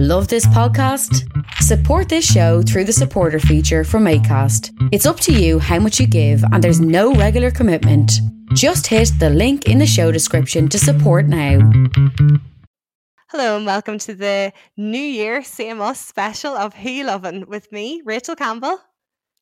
[0.00, 1.28] Love this podcast?
[1.54, 4.70] Support this show through the supporter feature from ACAST.
[4.92, 8.12] It's up to you how much you give, and there's no regular commitment.
[8.54, 11.58] Just hit the link in the show description to support now.
[13.30, 17.72] Hello and welcome to the New Year Same Us special of Who You Lovin' with
[17.72, 18.78] me, Rachel Campbell.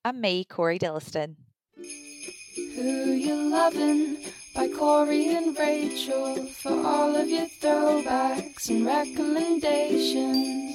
[0.06, 1.36] And me, Corey Dilliston.
[1.76, 4.24] Who You Lovin'
[4.56, 10.74] by Corey and Rachel for all of your throwbacks and recommendations.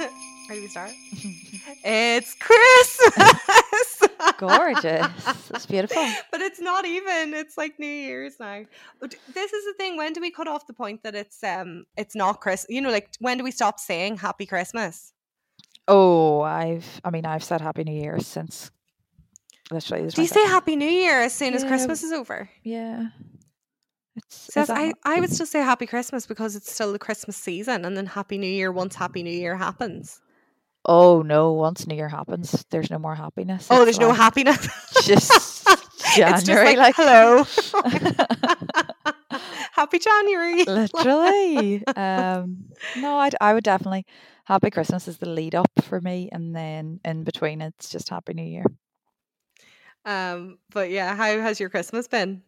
[0.50, 0.90] Ready to start?
[1.84, 4.02] it's Christmas!
[4.38, 5.06] Gorgeous.
[5.50, 6.04] It's beautiful.
[6.32, 7.32] but it's not even.
[7.32, 8.64] It's like New Year's now.
[8.98, 9.96] But this is the thing.
[9.96, 12.66] When do we cut off the point that it's um it's not Chris?
[12.68, 15.12] You know, like when do we stop saying Happy Christmas?
[15.86, 18.72] Oh, I've I mean I've said Happy New Year since
[19.70, 20.08] literally.
[20.08, 22.48] Do you say Happy New Year as soon as Christmas is over?
[22.62, 23.08] Yeah.
[24.28, 27.84] So I, not- I would still say Happy Christmas because it's still the Christmas season,
[27.84, 30.20] and then Happy New Year once Happy New Year happens.
[30.84, 31.52] oh no!
[31.52, 33.68] Once New Year happens, there's no more happiness.
[33.70, 34.58] Oh, there's no happiness.
[35.04, 35.30] Just
[35.70, 37.44] it's just January, like, like, hello.
[39.72, 40.64] Happy January.
[40.64, 41.86] literally.
[41.86, 42.64] um,
[42.96, 44.04] no, I'd, I would definitely.
[44.44, 48.34] Happy Christmas is the lead up for me, and then in between, it's just Happy
[48.34, 48.64] New Year.
[50.04, 52.42] Um, but yeah, how has your Christmas been?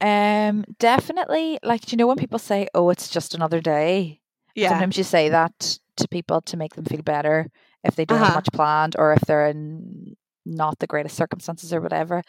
[0.00, 1.58] Um, definitely.
[1.62, 4.20] Like, do you know when people say, "Oh, it's just another day"?
[4.54, 4.68] Yeah.
[4.70, 7.50] Sometimes you say that to people to make them feel better
[7.84, 8.26] if they don't Uh-huh.
[8.26, 10.16] have much planned or if they're in
[10.46, 12.22] not the greatest circumstances or whatever.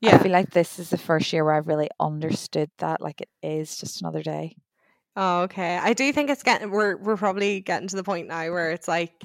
[0.00, 0.14] Yeah.
[0.14, 3.00] I feel like this is the first year where I've really understood that.
[3.02, 4.56] Like, it is just another day.
[5.16, 5.78] Oh, okay.
[5.78, 8.86] I do think it's getting we're we're probably getting to the point now where it's
[8.86, 9.24] like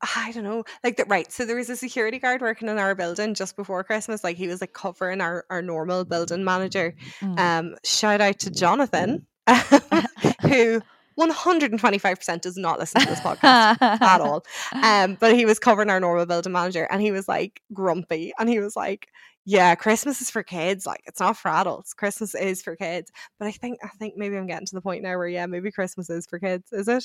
[0.00, 1.08] I don't know, like that.
[1.08, 1.30] Right.
[1.32, 4.22] So there was a security guard working in our building just before Christmas.
[4.22, 6.94] Like he was like covering our our normal building manager.
[7.20, 7.38] Mm.
[7.38, 9.26] Um, shout out to Jonathan,
[10.42, 10.80] who
[11.16, 14.44] one hundred and twenty five percent does not listen to this podcast at all.
[14.72, 18.48] Um, but he was covering our normal building manager, and he was like grumpy, and
[18.48, 19.08] he was like,
[19.48, 20.84] "Yeah, Christmas is for kids.
[20.86, 21.94] Like, it's not for adults.
[21.94, 25.02] Christmas is for kids." But I think, I think maybe I'm getting to the point
[25.02, 26.72] now where, yeah, maybe Christmas is for kids.
[26.72, 27.04] Is it?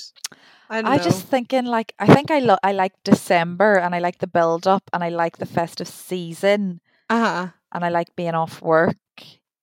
[0.68, 3.98] I don't I just thinking like I think I lo- I like December and I
[4.00, 7.46] like the build up and I like the festive season uh huh.
[7.72, 8.96] and I like being off work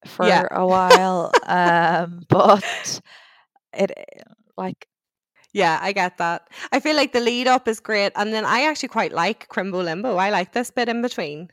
[0.06, 0.48] for Yeah.
[0.52, 1.32] a while.
[1.46, 3.02] um, but
[3.74, 3.92] it
[4.58, 4.88] like
[5.54, 6.48] Yeah, I get that.
[6.72, 9.84] I feel like the lead up is great, and then I actually quite like Crimbo
[9.84, 10.16] Limbo.
[10.18, 11.50] I like this bit in between.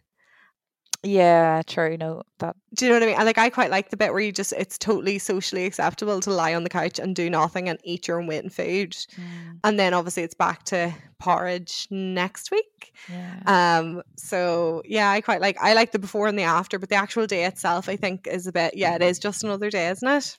[1.03, 1.97] Yeah, true.
[1.97, 3.17] No, that Do you know what I mean?
[3.17, 6.31] And like I quite like the bit where you just it's totally socially acceptable to
[6.31, 8.93] lie on the couch and do nothing and eat your own weight in food.
[8.93, 12.93] mm, And then obviously it's back to porridge next week.
[13.09, 13.79] yeah.
[13.79, 16.97] Um so yeah, I quite like I like the before and the after, but the
[16.97, 20.09] actual day itself I think is a bit yeah, it is just another day, isn't
[20.09, 20.39] it?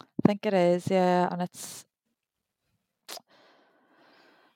[0.00, 1.84] I think it is, yeah, and it's.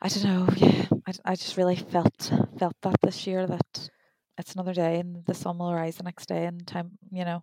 [0.00, 0.48] I don't know.
[0.56, 3.90] Yeah, I, I just really felt felt that this year that
[4.38, 6.98] it's another day and the sun will rise the next day and time.
[7.10, 7.40] You know,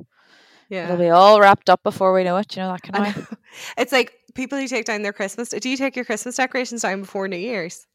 [0.70, 2.56] yeah it'll be all wrapped up before we know it.
[2.56, 3.38] You know that kind of way.
[3.78, 7.02] It's like people who take down their Christmas do you take your Christmas decorations down
[7.02, 7.86] before New Year's?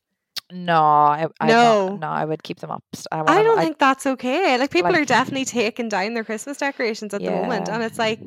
[0.51, 1.97] No, I, I No.
[1.97, 2.83] no, I would keep them up.
[3.11, 4.57] i, wanna- don't think that's okay.
[4.57, 8.21] Like people are definitely taking down their Christmas decorations at the moment, and it's like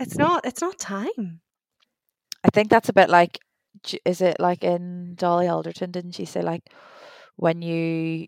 [0.00, 1.40] it's not it's not time.
[2.44, 3.38] I think that's a bit like,
[4.04, 5.90] is it like in Dolly Alderton?
[5.90, 6.62] Didn't she say like,
[7.36, 8.26] when you,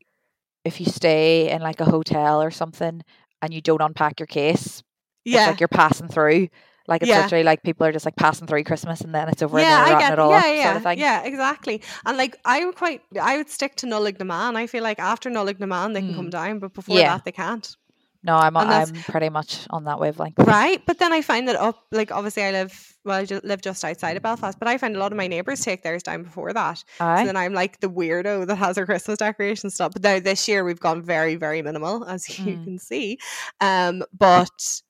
[0.64, 3.02] if you stay in like a hotel or something
[3.42, 4.82] and you don't unpack your case,
[5.24, 6.48] it's Yeah, like you're passing through.
[6.88, 7.22] Like it's Yeah.
[7.22, 9.94] literally like people are just like passing through Christmas and then it's over yeah, and
[9.94, 10.98] I get, it all yeah, up, yeah, sort of thing.
[10.98, 11.82] yeah, exactly.
[12.04, 14.56] And like I would quite, I would stick to Nollaig na mBan.
[14.56, 16.30] I feel like after Nollaig na mBan they can come Mm.
[16.30, 17.14] down, but before Yeah.
[17.14, 17.76] that they can't.
[18.22, 20.38] No, I'm I'm pretty much on that wavelength.
[20.38, 23.82] Right, but then I find that up, like obviously I live, well, I live just
[23.82, 26.52] outside of Belfast, but I find a lot of my neighbours take theirs down before
[26.52, 26.84] that.
[26.98, 29.92] So then I'm like the weirdo that has her Christmas decorations stuff.
[29.94, 32.64] But now this year we've gone very, very minimal, as you Mm.
[32.64, 33.18] can see.
[33.62, 34.82] Um, but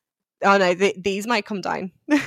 [0.42, 1.92] oh no, th- these might come down.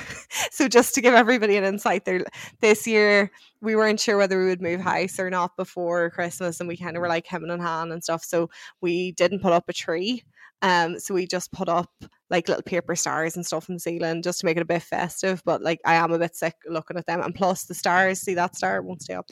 [0.50, 2.24] so just to give everybody an insight, there
[2.60, 6.68] this year we weren't sure whether we would move house or not before Christmas, and
[6.68, 8.24] we kind of were like hemming and hawing and stuff.
[8.24, 8.48] So
[8.80, 10.22] we didn't put up a tree.
[10.64, 11.90] Um, so we just put up
[12.30, 14.82] like little paper stars and stuff in the ceiling just to make it a bit
[14.82, 15.42] festive.
[15.44, 18.20] But like I am a bit sick looking at them, and plus the stars.
[18.20, 19.26] See that star won't stay up.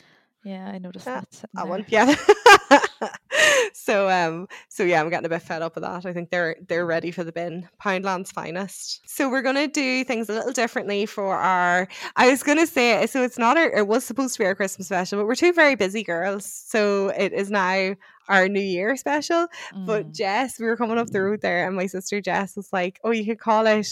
[0.45, 1.45] Yeah, I noticed Yeah, that.
[1.55, 1.67] there.
[1.67, 2.15] one, yeah.
[3.75, 6.07] so um, so yeah, I'm getting a bit fed up with that.
[6.07, 7.69] I think they're they're ready for the bin.
[7.83, 9.01] Poundland's finest.
[9.07, 11.89] So we're gonna do things a little differently for our.
[12.17, 13.69] I was gonna say so it's not our.
[13.71, 17.09] It was supposed to be our Christmas special, but we're two very busy girls, so
[17.09, 17.95] it is now
[18.29, 19.47] our New Year special.
[19.87, 20.15] But Mm.
[20.15, 23.11] Jess, we were coming up the road there, and my sister Jess was like, "Oh,
[23.11, 23.87] you could call it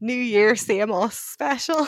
[0.00, 1.86] New Year Same Us special."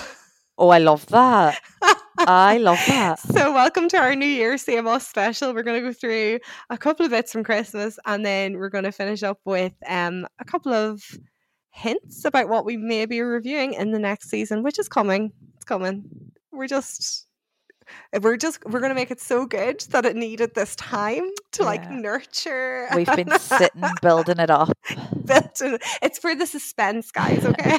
[0.59, 1.59] Oh, I love that.
[2.19, 3.19] I love that.
[3.33, 5.55] So, welcome to our New Year Us special.
[5.55, 8.85] We're going to go through a couple of bits from Christmas and then we're going
[8.85, 11.03] to finish up with um, a couple of
[11.71, 15.33] hints about what we may be reviewing in the next season, which is coming.
[15.57, 16.05] It's coming.
[16.53, 17.27] We're just.
[18.21, 21.91] We're just we're gonna make it so good that it needed this time to like
[21.91, 22.87] nurture.
[22.95, 24.71] We've been sitting building it up.
[25.25, 27.45] built in- It's for the suspense, guys.
[27.45, 27.79] Okay.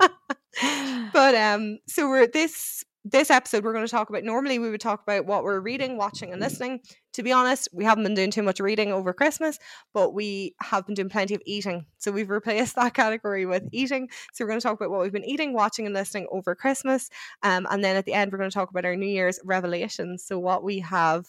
[1.12, 4.80] but um so we're this this episode we're going to talk about normally we would
[4.80, 6.80] talk about what we're reading watching and listening.
[7.12, 9.58] To be honest we haven't been doing too much reading over christmas
[9.92, 11.84] but we have been doing plenty of eating.
[11.98, 14.08] So we've replaced that category with eating.
[14.32, 17.10] So we're going to talk about what we've been eating watching and listening over christmas.
[17.42, 20.24] Um, and then at the end we're going to talk about our new year's revelations.
[20.24, 21.26] So what we have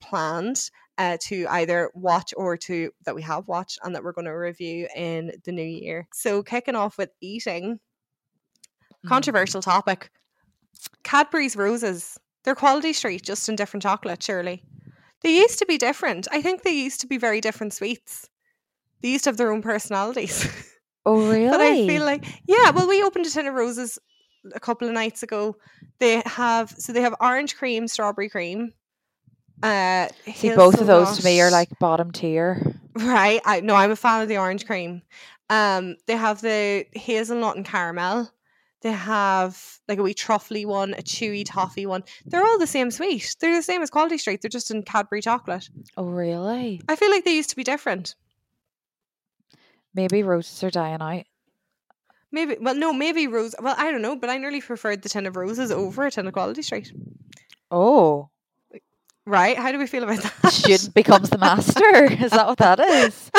[0.00, 4.26] planned uh, to either watch or to that we have watched and that we're going
[4.26, 6.06] to review in the new year.
[6.12, 7.80] So kicking off with eating.
[9.04, 9.08] Mm.
[9.08, 10.10] controversial topic.
[11.02, 12.18] Cadbury's roses.
[12.44, 14.62] They're quality street, just in different chocolate, surely.
[15.22, 16.28] They used to be different.
[16.30, 18.28] I think they used to be very different sweets.
[19.00, 20.46] They used to have their own personalities.
[21.06, 21.48] Oh really?
[21.50, 23.98] but I feel like yeah, well we opened a tin of roses
[24.54, 25.56] a couple of nights ago.
[25.98, 28.72] They have so they have orange cream, strawberry cream.
[29.62, 32.78] Uh See, both of those to me are like bottom tier.
[32.94, 33.40] Right.
[33.44, 35.02] I no, I'm a fan of the orange cream.
[35.50, 38.30] Um, they have the hazelnut and caramel.
[38.84, 41.58] They have like a wee truffly one, a chewy mm-hmm.
[41.58, 42.04] toffee one.
[42.26, 43.34] They're all the same sweet.
[43.40, 44.42] They're the same as Quality Street.
[44.42, 45.70] They're just in Cadbury chocolate.
[45.96, 46.82] Oh really?
[46.86, 48.14] I feel like they used to be different.
[49.94, 51.24] Maybe roses are dying out.
[52.30, 55.24] Maybe well no, maybe rose well, I don't know, but I nearly preferred the tin
[55.24, 56.92] of roses over a tin of Quality Street.
[57.70, 58.28] Oh,
[59.26, 59.56] Right?
[59.56, 60.52] How do we feel about the that?
[60.52, 62.04] student becomes the master.
[62.12, 63.30] Is that what that is?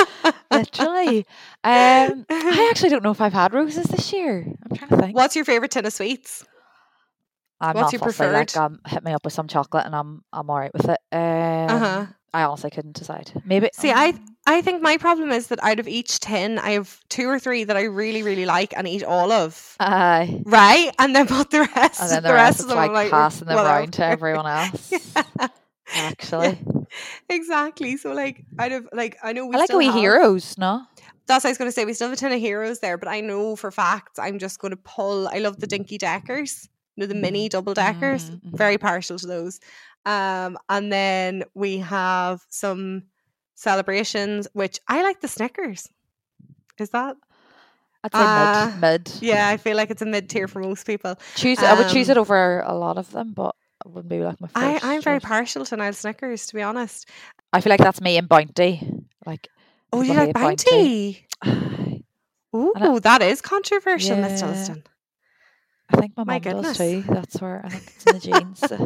[0.52, 1.20] Literally.
[1.64, 4.46] Um, I actually don't know if I've had roses this year.
[4.70, 5.16] I'm trying to think.
[5.16, 6.44] What's your favourite tin of sweets?
[7.62, 8.24] I'm what's not your fussy.
[8.26, 8.60] Like, preferred?
[8.66, 11.00] um, hit me up with some chocolate, and I'm I'm alright with it.
[11.12, 11.20] Um,
[11.70, 12.06] Uh-huh.
[12.34, 13.32] I honestly couldn't decide.
[13.46, 13.70] Maybe.
[13.74, 17.00] See, I um, I think my problem is that out of each tin, I have
[17.10, 19.76] two or three that I really, really like and eat all of.
[19.80, 20.42] Aye.
[20.46, 20.92] Right?
[21.00, 23.10] And then but the rest and then the, the, rest, of it's them like, like
[23.12, 24.92] passing them around to everyone else.
[24.92, 25.48] Yeah,
[25.94, 26.60] Actually,
[27.30, 27.98] exactly.
[27.98, 30.58] So like out of like I know we I like a still wee have, heroes.
[30.58, 30.82] No.
[31.28, 31.86] That's what I was gonna say.
[31.86, 34.60] We still have a ton of heroes there, but I know for facts I'm just
[34.60, 36.68] gonna pull I love the dinky deckers.
[36.96, 38.30] You know, the mini double deckers.
[38.30, 38.58] Mhm, mhm.
[38.58, 39.60] Very partial to those.
[40.06, 43.04] Um and then we have some
[43.56, 45.90] celebrations, which I like the Snickers.
[46.80, 47.16] Is that
[48.04, 48.82] I'd say Uh, mid.
[49.08, 49.12] Mid.
[49.22, 51.16] Yeah, I feel like it's a mid tier for most people.
[51.36, 51.60] Choose.
[51.60, 53.56] I would choose Um, it over a lot of them, but
[53.88, 54.80] wouldn't be like my I.
[54.82, 55.28] I'm very choice.
[55.28, 57.10] partial to Nile Snickers, to be honest.
[57.54, 58.82] I feel like that's me in Bounty.
[59.26, 59.50] Like,
[59.94, 61.28] Oh, you like Bounty.
[61.42, 62.04] Bounty?
[62.56, 64.76] I Ooh, that is controversial, Miss Yeah.
[65.90, 67.04] I think my My mum does too.
[67.08, 68.64] That's where I think it's in the genes.
[68.72, 68.78] uh,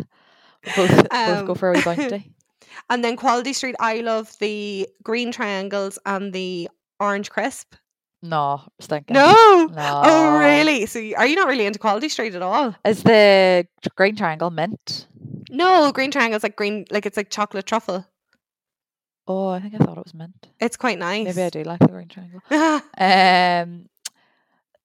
[0.65, 2.31] we both, both go Um, for a wee Bounty.
[2.89, 6.69] And then Quality Street, I love the green triangles and the
[6.99, 7.73] orange crisp.
[8.21, 9.13] No, stinking.
[9.13, 9.67] No.
[9.67, 10.01] No.
[10.05, 10.85] Oh, really?
[10.85, 12.75] So, you- are you not really into Quality Street at all?
[12.85, 15.07] Is the green triangle mint?
[15.49, 18.05] No, green triangles like green, like it's like chocolate truffle.
[19.27, 20.47] Oh, I think I thought it was mint.
[20.59, 21.25] It's quite nice.
[21.25, 22.41] Maybe I do like the green triangle.
[22.97, 23.87] Um,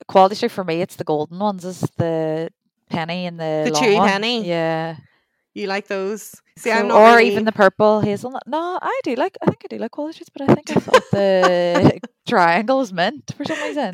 [0.06, 1.64] quality street for me, it's the golden ones.
[1.64, 2.50] Is the
[2.90, 4.08] penny and the The chewy one.
[4.08, 4.46] penny?
[4.46, 4.96] Yeah.
[5.54, 6.34] you like those?
[6.56, 7.30] See, So- or really...
[7.30, 8.44] even the purple hazelnut.
[8.46, 9.36] No, I do like.
[9.42, 13.34] I think I do like quality but I think I thought the triangle was mint
[13.36, 13.92] for some reason.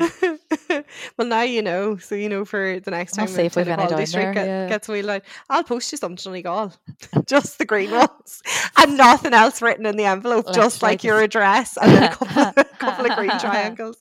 [1.17, 3.35] well, now you know, so you know for the next I'll time.
[3.35, 4.69] see if we've any Quality down there, get- yeah.
[4.69, 5.23] gets wheeled out.
[5.49, 6.73] I'll post you something on Egal.
[7.25, 8.43] just the green ones
[8.77, 12.15] and nothing else written in the envelope, just Literally like your address and then a
[12.15, 13.97] couple, a couple of green triangles.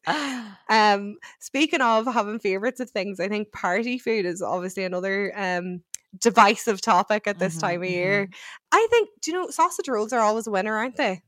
[0.69, 5.81] Um, speaking of having favorites of things, I think party food is obviously another um
[6.19, 8.29] divisive topic at this Mhm, time of year.
[8.73, 11.23] I think, do you know, sausage rolls are always a winner, aren't they?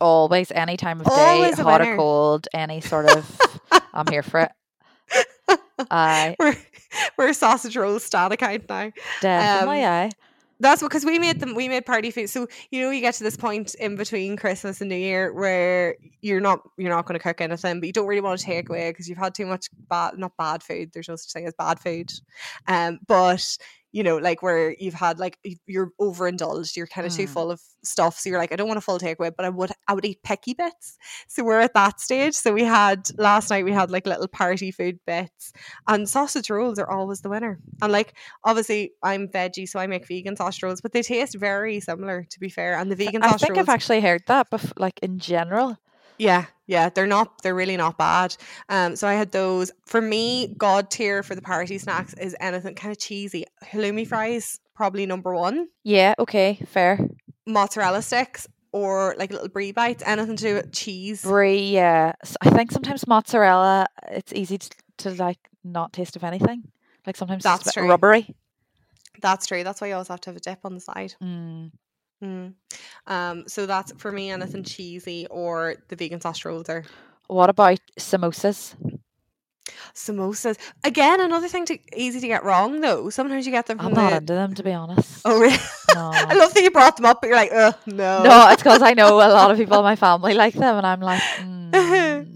[0.00, 1.94] Always, any time of day, Always a hot winner.
[1.94, 3.60] or cold, any sort of.
[3.92, 4.52] I'm here for it.
[5.90, 6.56] I we're
[7.16, 8.90] we're sausage roll stat account now.
[9.20, 9.84] definitely.
[9.84, 10.10] Um, I.
[10.60, 11.54] That's because we made them.
[11.54, 12.28] We made party food.
[12.28, 15.94] So you know, you get to this point in between Christmas and New Year where
[16.20, 18.68] you're not you're not going to cook anything, but you don't really want to take
[18.68, 20.90] away because you've had too much bad, not bad food.
[20.92, 22.10] There's no such thing as bad food,
[22.66, 23.56] um, but
[23.90, 27.28] you know, like where you've had like you're overindulged, you're kind of too Mm.
[27.30, 29.72] full of stuff, so you're like, I don't want a full takeaway, but I would
[29.86, 30.98] I would eat picky bits.
[31.26, 32.34] So we're at that stage.
[32.34, 35.52] So we had last night we had like little party food bits,
[35.86, 37.58] and sausage rolls are always the winner.
[37.80, 38.14] And like
[38.44, 42.40] obviously I'm veggie, so I make vegan sausage rolls, but they taste very similar to
[42.40, 42.76] be fair.
[42.76, 45.78] And the vegan I think rolls, I've actually heard that, but like in general.
[46.18, 48.36] yeah, yeah, they're not they're really not bad.
[48.68, 49.72] Um, so I had those.
[49.86, 53.46] For me, god tier for the party snacks is anything kind of cheesy.
[53.64, 55.68] Halloumi fries, probably number one.
[55.82, 57.00] Yeah, okay, fair.
[57.46, 61.22] Mozzarella sticks or like little brie bites, anything to do with cheese.
[61.22, 62.12] Brie, yeah.
[62.42, 66.64] I think sometimes mozzarella, it's easy to, to like not taste of anything.
[67.06, 67.88] Like sometimes it's That's a bit true.
[67.88, 68.36] rubbery.
[69.22, 69.64] That's true.
[69.64, 71.14] That's why you always have to have a dip on the side.
[71.22, 71.72] Mm.
[72.22, 72.54] Mm.
[73.06, 76.84] Um, so that's for me anything cheesy or the vegan sausage rolls are
[77.28, 78.74] What about samosas?
[79.94, 80.56] samosas.
[80.84, 83.10] Again, another thing to easy to get wrong though.
[83.10, 84.16] Sometimes you get them From I'm not the.
[84.16, 85.20] into them, to be honest.
[85.24, 85.56] Oh really?
[85.94, 86.10] No.
[86.12, 88.22] I love that you brought them up, but you're like, oh no.
[88.22, 90.86] No, it's because I know a lot of people in my family like them, and
[90.86, 91.74] I'm like, mm,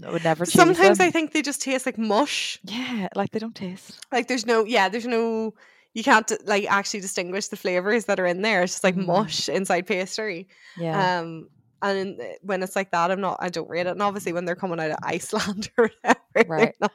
[0.05, 1.07] I would never choose Sometimes them.
[1.07, 2.59] I think they just taste like mush.
[2.63, 3.99] yeah, like they don't taste.
[4.11, 5.53] Like there's no, yeah, there's no.
[5.93, 8.63] You can't like actually distinguish the flavors that are in there.
[8.63, 9.05] It's just like Mhm.
[9.05, 10.47] mush inside pastry.
[10.77, 11.49] Yeah, Um,
[11.81, 13.37] and in, when it's like that, I'm not.
[13.41, 13.91] I don't rate it.
[13.91, 16.91] And obviously, when they're coming out of Iceland or whatever, they're not.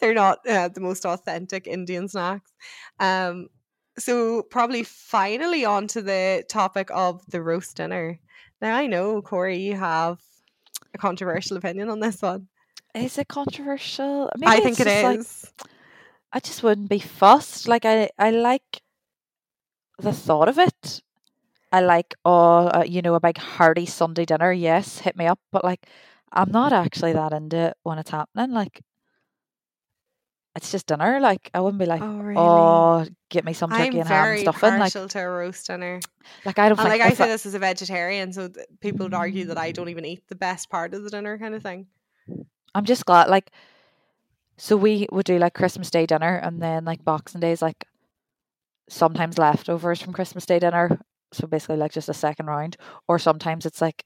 [0.00, 2.50] They're not uh, the most authentic Indian snacks.
[2.98, 3.48] Um,
[3.98, 8.18] so probably finally onto the topic of the roast dinner.
[8.62, 10.20] Now I know Corey, you have
[10.94, 12.48] a controversial opinion on this one.
[12.94, 14.30] is it controversial?
[14.38, 15.02] Maybe I think it is.
[15.04, 15.52] like, is.
[16.32, 17.66] I just wouldn't be fussed.
[17.68, 18.82] Like I, I like
[19.98, 21.02] the thought of it.
[21.72, 24.52] I like, oh, uh, you know, a big hearty Sunday dinner.
[24.52, 25.38] Yes, hit me up.
[25.52, 25.86] But like,
[26.32, 28.52] I'm not actually that into it when it's happening.
[28.52, 28.82] Like,
[30.56, 31.20] it's just dinner.
[31.20, 32.40] Like, I wouldn't be like, oh really?
[32.40, 34.78] oh, get me some turkey I'm and ham and very stuffing.
[34.78, 36.00] Like, to a roast dinner.
[36.44, 39.14] like I don't And like I say this as a vegetarian, so th- people would
[39.14, 41.86] argue that I don't even eat the best part of the dinner kind of thing.
[42.74, 43.28] I'm just glad.
[43.28, 43.52] Like,
[44.60, 47.86] so we would do like Christmas Day dinner, and then like Boxing Day is like
[48.88, 51.00] sometimes leftovers from Christmas Day dinner.
[51.32, 52.76] So basically, like just a second round,
[53.08, 54.04] or sometimes it's like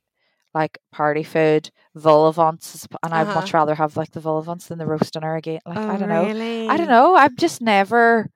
[0.55, 3.59] like party food, vol au vents, is- and I'd much Uh-huh.
[3.59, 5.61] rather have like the vol au vents than the roast dinner again.
[5.67, 6.69] Like oh, I don't know, really?
[6.69, 7.15] I don't know.
[7.17, 8.31] I've just never,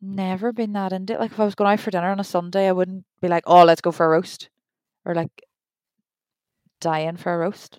[0.00, 1.20] never been that into it.
[1.20, 3.44] Like if I was going out for dinner on a Sunday, I wouldn't be like,
[3.46, 4.48] oh, let's go for a roast,
[5.04, 5.44] or like
[6.80, 7.78] dying for a roast.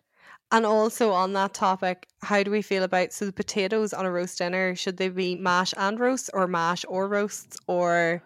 [0.51, 4.11] And also on that topic, how do we feel about so the potatoes on a
[4.11, 4.75] roast dinner?
[4.75, 8.21] Should they be mash and roast, or mash or roasts, or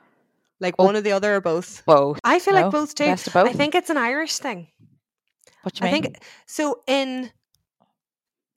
[0.59, 0.85] like Oh.
[0.85, 1.83] one or the other, or both?
[1.85, 2.19] Both.
[2.23, 2.61] I feel no?
[2.63, 3.05] like both too.
[3.05, 3.35] Both.
[3.37, 4.67] I think it's an Irish thing.
[5.61, 6.01] What you I mean?
[6.03, 6.81] think so.
[6.87, 7.31] In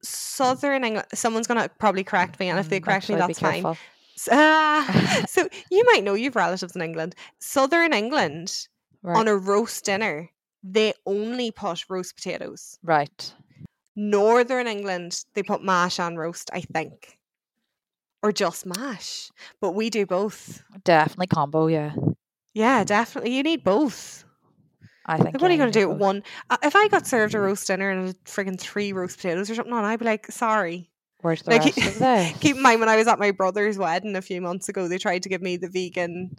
[0.02, 3.32] Southern England, someone's gonna probably correct me, and if they Mm, correct me, actually, be
[3.34, 3.62] that's fine.
[3.62, 3.76] careful.
[4.16, 7.14] S- ah, so you might know you've relatives in England.
[7.40, 8.66] Southern England
[9.02, 9.16] Right.
[9.16, 10.28] on a roast dinner,
[10.62, 12.78] they only put roast potatoes.
[12.82, 13.32] right.
[13.98, 17.18] Northern England, they put mash and roast, I think,
[18.22, 19.30] or just mash.
[19.60, 20.62] But we do both.
[20.84, 21.92] Definitely combo, yeah.
[22.54, 23.34] Yeah, definitely.
[23.36, 24.24] You need both.
[25.04, 25.34] I think.
[25.34, 25.98] Like, what are you yeah, going to do both.
[25.98, 26.22] one?
[26.48, 29.54] Uh, If I got served a roast dinner and a friggin' three roast potatoes or
[29.56, 30.90] something on, I'd be like, sorry.
[31.20, 33.78] Where's the Like, rest of the Keep in mind, when I was at my brother's
[33.78, 36.36] wedding a few months ago, they tried to give me the vegan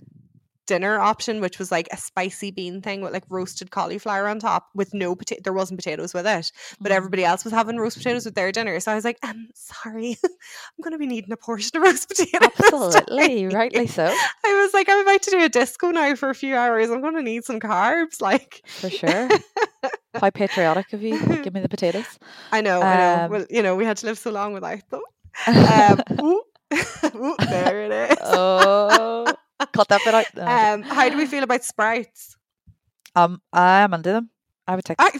[0.69, 4.67] dinner option, which was like a spicy bean thing with like roasted cauliflower on top
[4.75, 5.41] with no potato.
[5.43, 6.95] There wasn't potatoes with it, but Mm.
[6.95, 8.79] everybody else was having roast potatoes with their dinner.
[8.79, 12.07] So I was like, I'm sorry, I'm going to be needing a portion of roast
[12.07, 12.49] potatoes.
[12.59, 14.05] Absolutely, today." rightly so,
[14.45, 16.89] I was like, I'm about to do a disco now for a few hours.
[16.89, 18.21] I'm going to need some carbs.
[18.29, 19.27] Like, for sure.
[20.15, 21.17] How patriotic of you!
[21.43, 22.19] Give me the potatoes.
[22.51, 23.25] I know, I know.
[23.25, 25.01] Um, Well, you know, we had to live so long without them.
[25.47, 26.43] Um, ooh,
[27.15, 28.17] ooh, there it is.
[28.21, 29.33] oh,
[29.65, 30.25] cut that bit out.
[30.35, 32.37] No, Um, how do we feel about sprouts?
[33.15, 34.29] Um, I'm into them.
[34.67, 34.97] I would take.
[34.99, 35.11] I,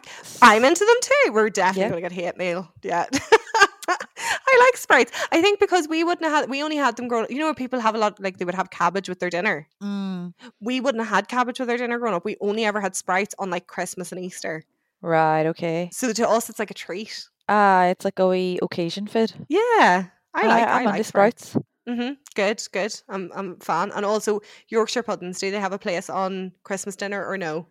[0.42, 1.32] I'm into them too.
[1.34, 1.90] We're definitely Yeah.
[1.90, 2.72] going to get hate mail.
[2.84, 3.06] Yeah.
[3.88, 5.12] I like sprouts.
[5.32, 7.54] I think because we wouldn't have had, we only had them growing You know, where
[7.56, 9.68] people have a lot, like they would have cabbage with their dinner.
[9.82, 12.26] Mm, We wouldn't have had cabbage with our dinner growing up.
[12.26, 14.64] We only ever had sprouts on like Christmas and Easter.
[15.02, 15.48] right.
[15.48, 15.90] Okay.
[15.92, 17.26] So to us, it's like a treat.
[17.48, 19.34] Ah, it's like a wee occasion food.
[19.50, 20.06] Yeah.
[20.36, 21.58] I like, I, I'm like into sprouts.
[21.90, 22.14] Mm-hmm.
[22.36, 22.94] Good, good.
[23.10, 23.92] I'm, I'm a fan.
[23.96, 25.40] And also, Yorkshire puddings.
[25.40, 27.66] Do they have a place on Christmas dinner or no?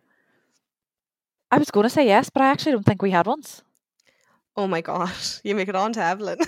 [1.51, 3.61] I was going to say yes, but I actually don't think we had ones.
[4.57, 5.11] Oh my god,
[5.43, 6.39] you make it on to Evelyn.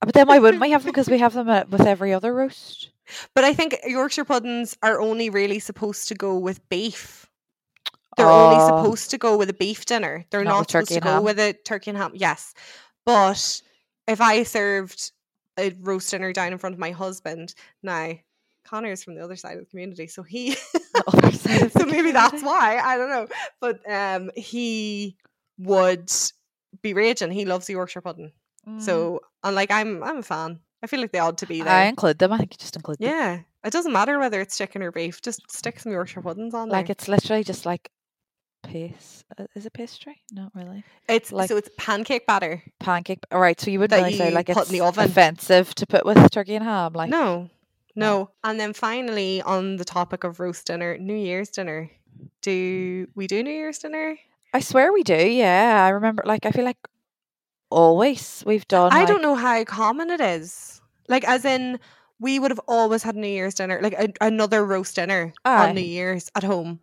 [0.00, 0.92] But then why wouldn't we have them?
[0.92, 2.90] Because we have them uh, with every other roast.
[3.34, 7.26] But I think Yorkshire puddings are only really supposed to go with beef.
[8.16, 8.66] They're only Oh.
[8.82, 10.24] supposed to go with a beef dinner.
[10.30, 11.24] They're Not not, supposed to go ham.
[11.24, 12.12] with a turkey and ham.
[12.14, 12.54] Yes.
[13.04, 13.60] But
[14.06, 15.10] if I served
[15.58, 18.12] a roast dinner down in front of my husband, now
[18.64, 21.80] Connor's from the other side of the community, so he The other side of the
[21.80, 22.78] so maybe that's why.
[22.78, 23.26] I don't know.
[23.60, 25.16] But um he
[25.58, 26.10] would
[26.82, 27.30] be raging.
[27.30, 28.32] He loves the Yorkshire pudding.
[28.68, 28.80] Mm.
[28.80, 30.60] So and like I'm I'm a fan.
[30.82, 31.72] I feel like they ought to be there.
[31.72, 32.32] I include them.
[32.32, 33.08] I think you just include them.
[33.10, 33.40] Yeah.
[33.64, 35.22] It doesn't matter whether it's chicken or beef.
[35.22, 36.92] Just stick some Yorkshire puddings on Like there.
[36.92, 37.90] it's literally just like
[38.74, 39.24] paste.
[39.38, 40.20] uh, Is it pastry?
[40.32, 40.84] Not really.
[41.08, 42.62] It's like- so it's pancake batter.
[42.80, 43.20] Pancake.
[43.30, 43.58] All right.
[43.60, 45.04] So you wouldn't really say like it's in the oven.
[45.04, 46.92] offensive to put with turkey and ham.
[46.94, 47.48] Like no.
[47.96, 48.30] No.
[48.42, 51.90] And then finally, on the topic of roast dinner, New Year's dinner.
[52.42, 54.16] Do we do New Year's dinner?
[54.52, 55.14] I swear we do.
[55.14, 56.22] Yeah, I remember.
[56.26, 56.78] Like, I feel like
[57.70, 58.92] always we've done.
[58.92, 60.80] I like, don't know how common it is.
[61.08, 61.78] Like, as in,
[62.20, 65.68] we would have always had New Year's dinner, like a, another roast dinner Aye.
[65.68, 66.80] on New Year's at home.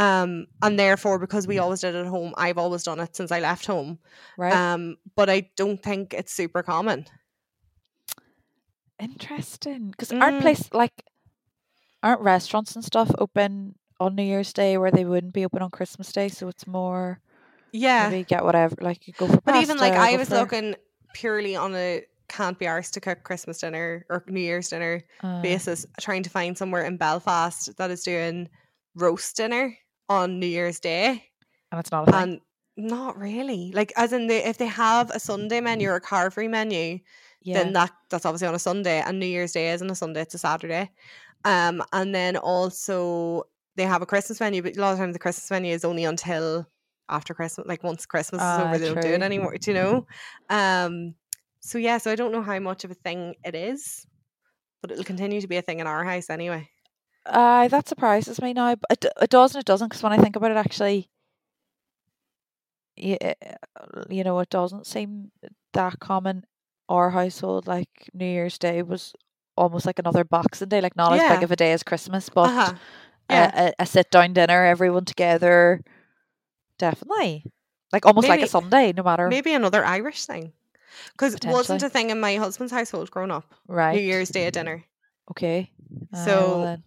[0.00, 3.30] Um, and therefore, because we always did it at home, I've always done it since
[3.30, 3.98] I left home.
[4.38, 4.54] Right.
[4.54, 7.04] Um, but I don't think it's super common.
[8.98, 9.90] Interesting.
[9.90, 10.40] Because aren't Mm.
[10.40, 11.04] place like
[12.02, 15.70] aren't restaurants and stuff open on New Year's Day where they wouldn't be open on
[15.70, 16.30] Christmas Day?
[16.30, 17.20] So it's more
[17.72, 18.08] Yeah.
[18.08, 18.76] maybe get whatever.
[18.80, 19.40] Like you go for.
[19.42, 20.76] But even like I was for, looking
[21.12, 25.42] purely on a can't be arsed to cook Christmas dinner or New Year's dinner uh,
[25.42, 28.48] basis, trying to find somewhere in Belfast that is doing
[28.94, 29.76] roast dinner
[30.10, 31.24] on New Year's Day.
[31.70, 32.22] and it's not a thing.
[32.22, 32.40] And
[32.76, 33.72] not really.
[33.72, 36.98] Like as in they if they have a Sunday menu or a carvery menu,
[37.42, 37.54] yeah.
[37.54, 40.34] then that that's obviously on a Sunday and New Year's Day isn't a Sunday, it's
[40.34, 40.90] a Saturday.
[41.44, 43.44] Um and then also
[43.76, 46.04] they have a Christmas menu, but a lot of times the Christmas menu is only
[46.04, 46.66] until
[47.08, 49.56] after Christmas, like once Christmas is Ah, over, they don't do it anymore.
[49.56, 50.06] Do you know?
[50.48, 51.14] Um
[51.60, 54.06] so yeah, so I don't know how much of a thing it is,
[54.80, 56.68] but it'll continue to be a thing in our house anyway.
[57.30, 58.72] Aye, that surprises me now.
[58.90, 61.08] It, it does and it doesn't because when I think about it, actually,
[62.96, 63.34] yeah,
[64.08, 65.30] you know, it doesn't seem
[65.72, 66.44] that common.
[66.88, 69.14] Our household, like New Year's Day, was
[69.56, 72.48] almost like another Boxing Day, like not as big of a day as Christmas, but
[72.50, 72.74] uh-huh.
[73.28, 73.68] a- Yeah.
[73.78, 75.82] a, a sit down dinner, everyone together,
[76.78, 77.44] definitely,
[77.92, 80.52] like almost like a Sunday, no matter Maybe another Irish thing.
[81.12, 83.54] Because it wasn't a thing in my husband's household growing up.
[83.68, 83.94] right.
[83.94, 84.84] New Year's Day at dinner.
[85.30, 85.70] Okay.
[86.12, 86.78] Aye, well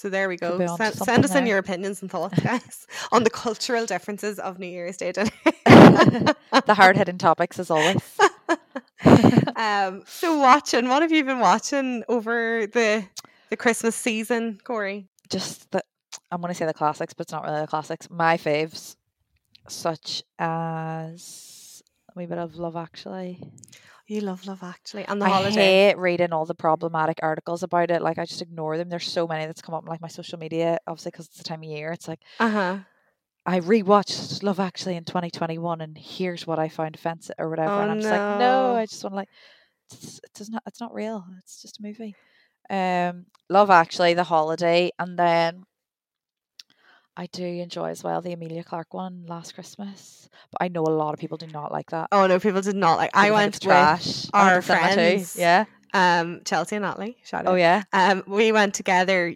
[0.00, 0.56] So there we go.
[0.78, 4.66] Send, send us in your opinions and thoughts, guys, on the cultural differences of New
[4.66, 5.30] Year's Day dinner.
[5.66, 8.02] the hard hitting topics as always.
[9.56, 13.04] um, so watching, what have you been watching over the
[13.50, 15.06] the Christmas season, Corey?
[15.28, 15.82] just the
[16.32, 18.08] I'm gonna say the classics, but it's not really the classics.
[18.08, 18.96] My faves,
[19.68, 23.38] such as a wee bit of Love Actually.
[24.10, 25.54] You love Love Actually and the I holiday.
[25.54, 28.02] hate reading all the problematic articles about it.
[28.02, 28.88] Like I just ignore them.
[28.88, 31.44] There's so many that's come up on like my social media, obviously because it's the
[31.44, 31.92] time of year.
[31.92, 32.78] It's like Uh huh.
[33.46, 37.70] I rewatched Love Actually in 2021, and here's what I found offensive or whatever.
[37.70, 38.76] Oh, and I'm just like, no, no.
[38.78, 39.28] I just want to like,
[39.92, 41.24] it's, it's not, it's not real.
[41.38, 42.16] It's just a movie.
[42.68, 45.62] Um, Love Actually, The Holiday, and then
[47.16, 50.28] I do enjoy as well the Emilia Clarke one, Last Christmas.
[50.52, 52.08] But I know a lot of people do not like that.
[52.12, 53.10] Oh no, people did not like.
[53.14, 54.26] I People think went trash.
[54.32, 54.62] our 100% too.
[54.62, 55.36] friends.
[55.36, 55.64] Yeah.
[55.92, 57.16] um Chelsea and Natalie.
[57.24, 57.52] Shout out.
[57.52, 57.82] Oh yeah.
[57.92, 59.32] Um, we went together.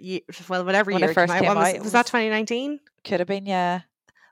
[0.49, 1.57] Well, whatever When year it first came came out.
[1.75, 2.81] Was, was that 2019?
[3.05, 3.45] Could have been.
[3.47, 3.81] Yeah.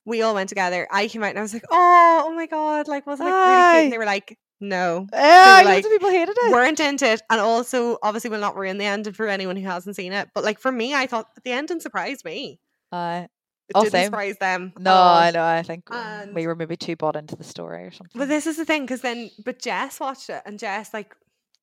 [0.04, 0.88] We all went together.
[0.90, 3.72] I came out and I was like, "Oh, oh my god!" Like, wasn't it really
[3.72, 3.84] cute?
[3.84, 5.54] And they were like, "No, Yeah.
[5.58, 6.50] loads like, of people hated it.
[6.52, 9.94] weren't into it." And also, obviously, will not ruin the ending for anyone who hasn't
[9.94, 10.30] seen it.
[10.34, 12.58] But like for me, I thought the ending surprised me.
[12.92, 13.26] Uh,
[13.68, 14.72] It didn't surprise them.
[14.78, 14.92] no.
[14.94, 15.44] I know.
[15.44, 18.18] I think And- we were maybe too bought into the story or something.
[18.18, 21.14] But this is the thing, because then, but Jess watched it, and Jess like,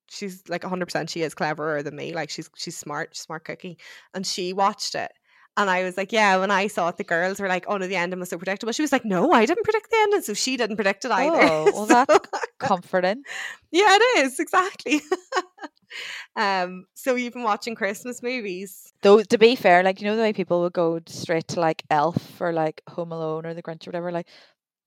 [0.09, 0.85] she's like 100.
[0.87, 2.13] percent She is cleverer than me.
[2.13, 3.77] Like she's she's smart, smart cookie,
[4.15, 5.11] and she watched it.
[5.57, 7.85] And I was like, yeah, when I saw it, the girls were like, oh no,
[7.85, 8.71] the ending was so predictable.
[8.71, 10.21] She was like, no, I didn't predict the ending.
[10.21, 11.37] So she didn't predict it either.
[11.41, 13.23] Oh, well, that's comforting.
[13.71, 15.01] yeah, it is, exactly.
[16.35, 18.91] um, so you've been watching Christmas movies.
[19.01, 21.83] Though to be fair, like you know the way people would go straight to like
[21.89, 24.11] Elf or like Home Alone or The Grinch or whatever.
[24.11, 24.27] Like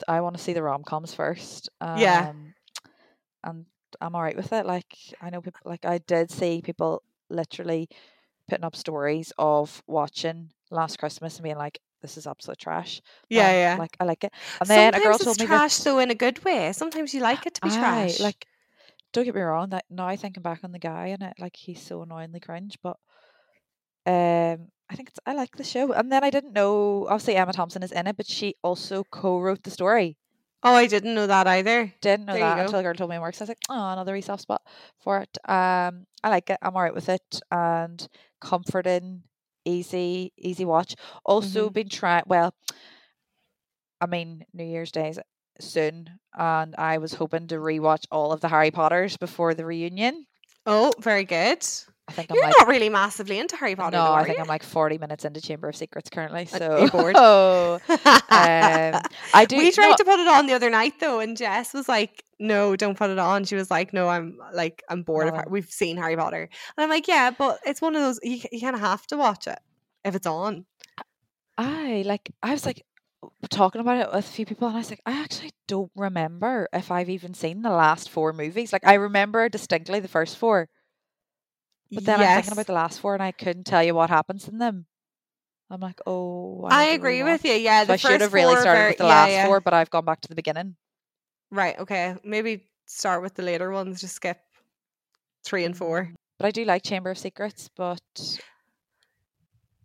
[0.09, 1.69] I want to see the rom coms first.
[1.81, 2.33] Um, Yeah.
[3.45, 3.67] and
[4.01, 4.67] I'm alright with it.
[4.67, 5.61] Like I know people.
[5.65, 7.89] Like I did see people literally
[8.49, 13.49] putting up stories of watching Last Christmas and being like, "This is absolute trash." Yeah,
[13.49, 13.77] I'm yeah.
[13.79, 14.33] Like I like it.
[14.61, 16.73] And then Sometimes a girl it's told me trash that, though in a good way.
[16.73, 18.21] Sometimes you like it to be Aye, trash.
[18.21, 18.47] Like,
[19.13, 19.71] don't get me wrong.
[19.71, 22.79] That now thinking back on the guy and it, like he's so annoyingly cringe.
[22.83, 22.97] But
[24.07, 25.93] um, I think it's I like the show.
[25.93, 27.07] And then I didn't know.
[27.09, 30.17] Obviously, Emma Thompson is in it, but she also co-wrote the story.
[30.65, 31.93] oh, I didn't know that either.
[32.01, 33.41] Didn't know There that until a girl told me it works.
[33.41, 34.63] I was like, oh, another wee soft spot
[35.01, 35.39] for it.
[35.49, 36.59] Um, I like it.
[36.63, 38.07] I'm alright with it, and
[38.41, 39.23] comforting,
[39.65, 40.95] easy, easy watch.
[41.25, 41.73] Also, Mhm.
[41.73, 42.25] been trying.
[42.27, 42.55] Well,
[44.01, 45.21] I mean, New Year's Day is
[45.61, 50.27] soon, and I was hoping to rewatch all of the Harry Potters before the reunion.
[50.67, 51.65] Oh, very good.
[52.09, 52.55] I think I'm You're like.
[52.59, 54.43] not really massively into Harry Potter, no, though, I think you?
[54.43, 56.47] I'm like 40 minutes into Chamber of Secrets currently.
[56.47, 57.15] So bored?
[57.17, 59.57] Oh, um, I do.
[59.57, 62.25] we tried no, to put it on the other night though, and Jess was like,
[62.41, 65.35] "No, don't put it on." She was like, "No, I'm like I'm bored of.
[65.35, 65.39] No.
[65.39, 66.43] Har- We've seen Harry Potter,"
[66.77, 69.17] and I'm like, "Yeah, but it's one of those you, you kind of have to
[69.17, 69.59] watch it
[70.05, 70.67] if it's on."
[71.57, 72.85] I like I was like
[73.51, 76.69] talking about it with a few people and I was like, I actually don't remember
[76.73, 78.73] if I've even seen the last four movies.
[78.73, 80.69] Like I remember distinctly the first four.
[81.91, 84.49] But then I'm thinking about the last four and I couldn't tell you what happens
[84.49, 84.87] in them.
[85.71, 87.53] I'm like, oh, I to agree with you.
[87.53, 89.47] Yeah, So the I should have really started are with the ver- last yeah, yeah.
[89.47, 90.77] four, but I've gone back to the beginning.
[91.51, 91.79] Right.
[91.79, 92.17] Okay.
[92.25, 94.01] Maybe start with the later ones.
[94.01, 94.39] Just skip
[95.45, 96.05] three and four.
[96.05, 98.01] Mm, But I do like Chamber of Secrets, but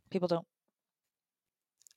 [0.09, 0.45] people don't.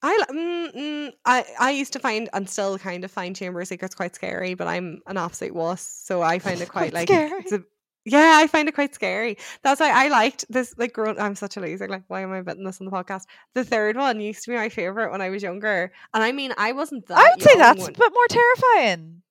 [0.02, 3.68] I mm, mm, I I used to find and still kind of find Chamber of
[3.68, 7.10] Secrets quite scary, but I'm an absolute wuss, so I find it quite, Quite like
[7.10, 7.62] a-
[8.06, 9.36] yeah, I find it quite scary.
[9.62, 10.74] That's why I liked this.
[10.78, 11.86] Like, grown, I'm such a loser.
[11.86, 13.24] Like, why am I betting this on the podcast?
[13.54, 16.54] The third one used to be my favorite when I was younger, and I mean,
[16.56, 17.18] I wasn't that.
[17.18, 19.22] I would say that's a when- bit more terrifying.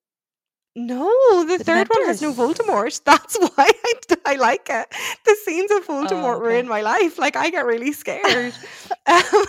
[0.76, 1.10] No,
[1.46, 2.56] the, The third one has no Dementors.
[2.56, 3.04] Voldemort.
[3.04, 3.94] That's why I,
[4.26, 4.88] I like it.
[5.26, 6.46] The scenes of Voldemort okay.
[6.46, 7.18] ruin my life.
[7.18, 8.54] Like I get really scared.
[9.08, 9.46] Um,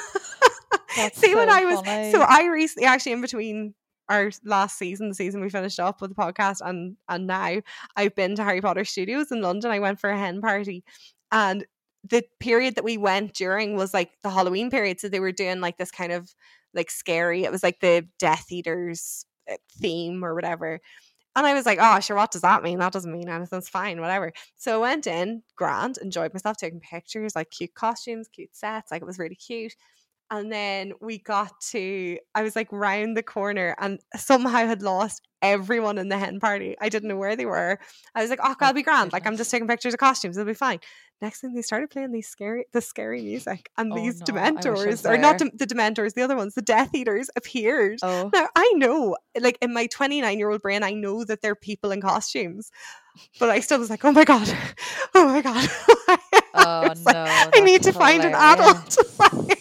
[1.12, 2.20] See, when so I was so.
[2.22, 3.74] I recently actually in between
[4.08, 7.60] our last season, the season we finished up with the podcast, and and now
[7.96, 9.70] I've been to Harry Potter Studios in London.
[9.70, 10.84] I went for a hen party,
[11.32, 11.64] and
[12.08, 15.00] the period that we went during was like the Halloween period.
[15.00, 16.34] So they were doing like this kind of
[16.74, 17.44] like scary.
[17.44, 20.80] It was like the Death Eaters uh, theme or whatever.
[21.36, 22.80] And I was like, oh, sure, what does that mean?
[22.80, 23.58] That doesn't mean anything.
[23.58, 24.32] It's fine, whatever.
[24.56, 28.90] So I went in, grand, enjoyed myself, taking pictures, like cute costumes, cute sets.
[28.90, 29.74] Like it was really cute.
[30.30, 35.26] And then we got to, I was like round the corner and somehow had lost
[35.42, 36.76] everyone in the hen party.
[36.80, 37.80] I didn't know where they were.
[38.14, 39.12] I was like, oh, Oh, I'll be grand.
[39.12, 40.36] Like I'm just taking pictures of costumes.
[40.36, 40.78] It'll be fine.
[41.22, 44.46] Next thing they started playing these scary, the scary music, and Oh, these no, I
[44.46, 45.38] I Dementors, or not.
[45.38, 47.98] Dem- the Dementors, the other ones, the Death Eaters appeared.
[48.02, 51.54] Oh, Now I know, like in my 29 year old brain, I know that they're
[51.54, 52.70] people in costumes,
[53.38, 54.48] but I still was like, oh my god,
[55.14, 55.68] oh my god.
[56.54, 57.16] oh was like!
[57.16, 58.96] I need to that's find an adult.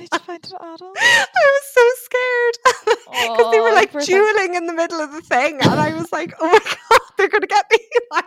[0.00, 0.98] I need to find an adult.
[1.36, 2.98] I was so scared
[3.32, 6.12] because they were Oh, like dueling in the middle of the thing, and I was
[6.12, 7.78] like, "Oh my god, they're gonna get me!"
[8.12, 8.24] like,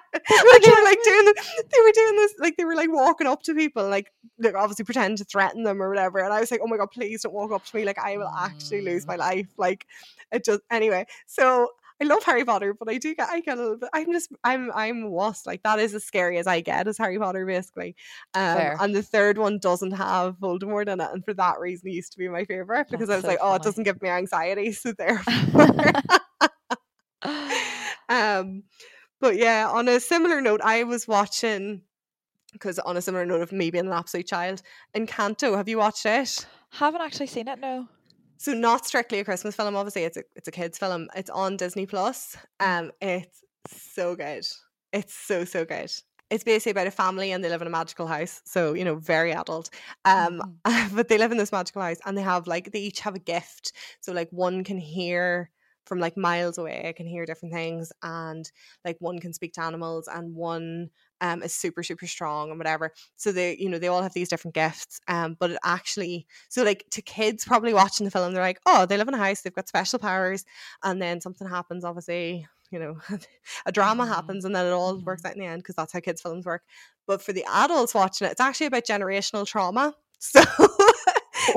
[0.61, 1.35] they were like doing, the,
[1.71, 4.85] they were doing this, like they were like walking up to people, like like obviously
[4.85, 6.19] pretend to threaten them or whatever.
[6.19, 7.85] And I was like, "Oh my god, please don't walk up to me!
[7.85, 9.07] Like I will actually lose Mm.
[9.07, 9.85] my life!" Like
[10.31, 11.05] it just anyway.
[11.27, 11.69] So
[12.01, 13.89] I love Harry Potter, but I do get I get a little bit.
[13.93, 15.45] I'm just I'm I'm wuss.
[15.45, 17.95] Like that is as scary as I get as Harry Potter, basically.
[18.33, 18.77] Um, Fair.
[18.79, 22.11] and the third one doesn't have Voldemort in it, and for that reason, it used
[22.13, 24.71] to be my favorite because I was so like, oh, it doesn't give me anxiety,
[24.71, 25.67] so therefore.
[28.09, 28.63] um,
[29.21, 31.81] but yeah, on a similar note, I was watching
[32.51, 34.61] because on a similar note of me being an absolute child,
[34.95, 35.55] Encanto.
[35.57, 36.45] Have you watched it?
[36.69, 37.59] Haven't actually seen it.
[37.59, 37.87] No.
[38.37, 41.09] So not strictly a Christmas film, obviously it's a it's a kids film.
[41.15, 42.37] It's on Disney Plus.
[42.59, 44.45] Um it's so good.
[44.91, 45.91] It's so so good.
[46.29, 48.41] It's basically about a family and they live in a magical house.
[48.45, 49.69] So, you know, very adult.
[50.05, 50.41] Um
[50.93, 53.19] but they live in this magical house and they have like they each have a
[53.19, 53.73] gift.
[54.01, 55.49] So like one can hear
[55.85, 58.49] from like miles away, can hear different things and
[58.85, 60.89] like one can speak to animals and one
[61.23, 64.29] um is super super strong and whatever so they you know they all have these
[64.29, 68.43] different gifts um but it actually so like to kids probably watching the film they're
[68.43, 70.45] like oh they live in a house they've got special powers
[70.83, 72.97] and then something happens obviously you know
[73.65, 74.09] a drama Mhm.
[74.09, 76.45] happens and then it all works out in the end because that's how kids films
[76.45, 76.63] work
[77.07, 80.41] but for the adults watching it it's actually about generational trauma so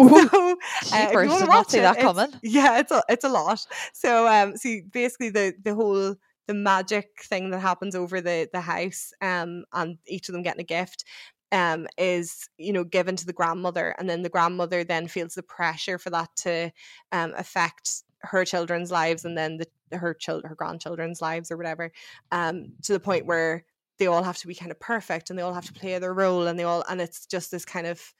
[0.00, 0.28] Ooh.
[0.30, 0.56] so,
[0.92, 2.32] uh, you wanna watch it, that coming.
[2.42, 6.14] yeah it's a it's a lot so um see basically the the whole
[6.46, 10.60] the magic thing that happens over the the house um and each of them getting
[10.60, 11.04] a gift
[11.52, 15.42] um is you know given to the grandmother and then the grandmother then feels the
[15.42, 16.70] pressure for that to
[17.12, 21.92] um affect her children's lives and then the her child her grandchildren's lives or whatever
[22.32, 23.64] um to the point where
[23.98, 26.12] they all have to be kind of perfect and they all have to play their
[26.12, 28.14] role and they all and it's just this kind of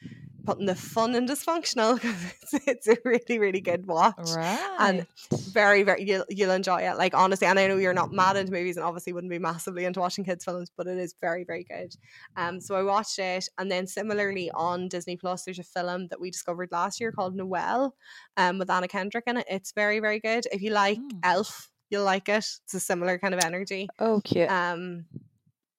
[0.47, 4.15] putting the fun and dysfunctional because it's, it's a really really good watch.
[4.35, 5.05] Right.
[5.53, 6.97] very very you'll, you'll enjoy it.
[6.97, 9.85] Like honestly and i know you're not mad into movies and obviously wouldn't be massively
[9.85, 11.95] into watching kids films but it is very very good.
[12.37, 16.21] Um so i watched it and then similarly on disney plus there's a film that
[16.21, 17.95] we discovered last year called noelle
[18.37, 19.47] um with anna kendrick in it.
[19.51, 20.47] It's very very good.
[20.53, 21.21] If you like Mm.
[21.25, 22.45] elf you'll like it.
[22.65, 23.89] It's a similar kind of energy.
[23.99, 24.51] Oh, cute.
[24.51, 25.05] um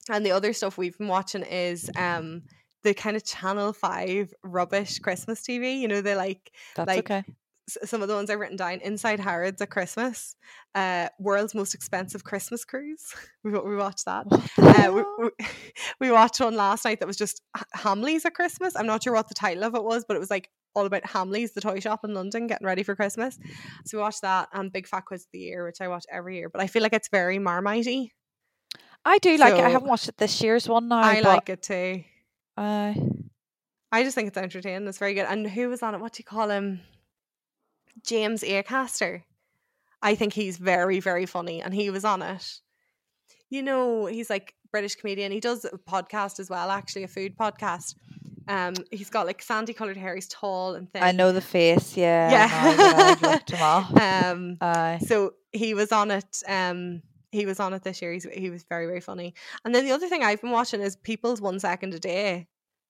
[0.10, 2.43] and the other stuff we've been watching is um
[2.83, 7.23] the kind of channel 5 rubbish christmas tv you know they're like That's like, okay.
[7.67, 8.79] some of the ones I've written down.
[8.79, 10.35] Inside Harrods at Christmas,
[10.73, 13.13] uh, world's most expensive Christmas cruise.
[13.43, 14.25] we we watched that.
[14.57, 15.29] Uh, we, we,
[15.99, 17.41] we watched one last night that was just
[17.75, 18.75] Hamleys at Christmas.
[18.75, 21.03] I'm not sure what the title of it was, but it was like all about
[21.03, 23.37] Hamleys, the toy shop in London, getting ready for Christmas.
[23.85, 26.37] So we watched that and Big Fat Quiz of the Year, which I watch every
[26.37, 26.49] year.
[26.49, 28.11] But I feel like it's very Marmitey.
[29.03, 29.63] I do like it.
[29.63, 30.99] I haven't watched it this year's one now.
[30.99, 32.03] I like it too.
[32.57, 32.93] Uh,
[33.91, 34.87] I just think it's entertaining.
[34.87, 35.27] It's very good.
[35.29, 36.01] And who was on it?
[36.01, 36.81] What do you call him?
[38.03, 39.23] James Acaster.
[40.01, 42.59] I think he's very, very funny, and he was on it.
[43.49, 45.31] You know, he's like British comedian.
[45.31, 47.95] He does a podcast as well, actually, a food podcast.
[48.47, 50.15] Um, he's got like sandy colored hair.
[50.15, 51.03] He's tall and thin.
[51.03, 51.97] I know the face.
[51.97, 52.29] Yeah.
[52.31, 52.47] Yeah.
[52.75, 53.91] that I've looked him up.
[54.31, 54.99] Um, Aye.
[55.05, 56.43] so he was on it.
[56.47, 58.13] Um, he was on it this year.
[58.13, 59.33] He's, he was very very funny.
[59.65, 62.47] And then the other thing I've been watching is people's one second a day,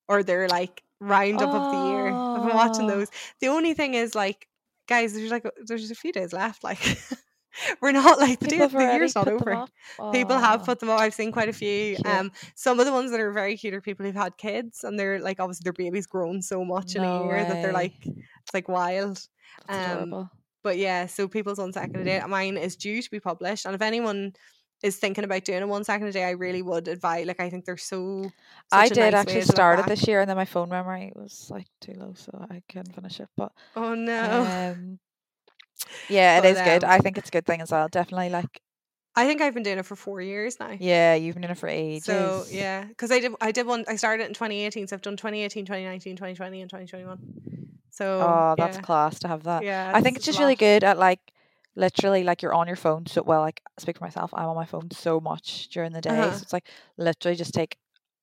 [0.07, 2.07] or their like roundup of the year.
[2.09, 2.95] I've been watching Oh.
[2.95, 3.09] those.
[3.41, 4.47] The only thing is like,
[4.87, 6.63] guys, there's like there's a few days left.
[6.63, 6.79] Like,
[7.81, 9.53] we're not like the, day, the year's not over.
[9.53, 9.69] up.
[10.11, 10.65] People have Oh.
[10.65, 10.99] put them up.
[10.99, 11.95] I've seen quite a few.
[11.95, 12.05] Cute.
[12.07, 14.99] Um, some of the ones that are very cute are people who've had kids, and
[14.99, 17.93] they're like obviously their baby's grown so much in No a year that they're like
[18.05, 19.19] it's like wild.
[19.67, 20.29] That's um, adorable.
[20.63, 22.21] But yeah, so people's one second a day.
[22.27, 24.33] Mine is due to be published, and if anyone
[24.83, 27.25] is thinking about doing a one second a day, I really would advise.
[27.25, 28.29] Like I think they're so.
[28.71, 30.69] I did nice actually way to look start it this year, and then my phone
[30.69, 33.29] memory was like too low, so I couldn't finish it.
[33.37, 34.41] But Oh no!
[34.43, 34.99] um,
[36.09, 36.83] yeah, it But, is good.
[36.83, 37.87] um, I think it's a good thing as well.
[37.87, 38.61] Definitely, like
[39.17, 40.75] I think I've been doing it for four years now.
[40.79, 42.05] yeah, you've been in it for ages.
[42.05, 45.01] So yeah, because I did I did one I started it in 2018, so I've
[45.01, 47.19] done 2018, 2019, 2020, and 2021.
[47.89, 48.81] So Oh, that's yeah.
[48.81, 49.63] class to have that.
[49.63, 51.19] Yeah, I think it's just really good at like
[51.75, 53.07] literally like you're on your phone.
[53.07, 56.11] So well, like speak for myself, I'm on my phone so much during the day.
[56.11, 56.31] Uh-huh.
[56.33, 57.77] So it's like literally just take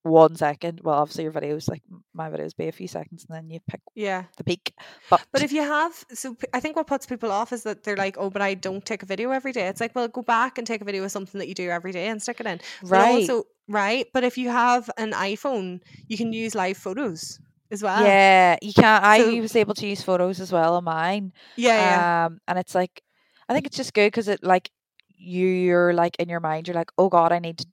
[0.04, 0.80] one second.
[0.84, 3.80] Well, obviously your videos like my videos be a few seconds, and then you pick
[3.94, 4.72] Yeah, the peak.
[5.10, 7.96] But but if you have, so I think what puts people off is that they're
[7.96, 9.66] like, oh, but I don't take a video every day.
[9.66, 11.90] It's like, well, go back and take a video of something that you do every
[11.92, 12.60] day and stick it in.
[12.82, 14.06] But right, also, right.
[14.12, 17.40] But if you have an iPhone, you can use live photos
[17.70, 18.02] as well.
[18.04, 19.02] yeah, you can't.
[19.04, 21.32] I So- was able to use photos as well on mine.
[21.56, 22.26] yeah, yeah.
[22.26, 23.02] Um, and it's like,
[23.48, 24.70] I think it's just good because it like
[25.16, 27.66] you're like in your mind, you're like, oh God, I need to,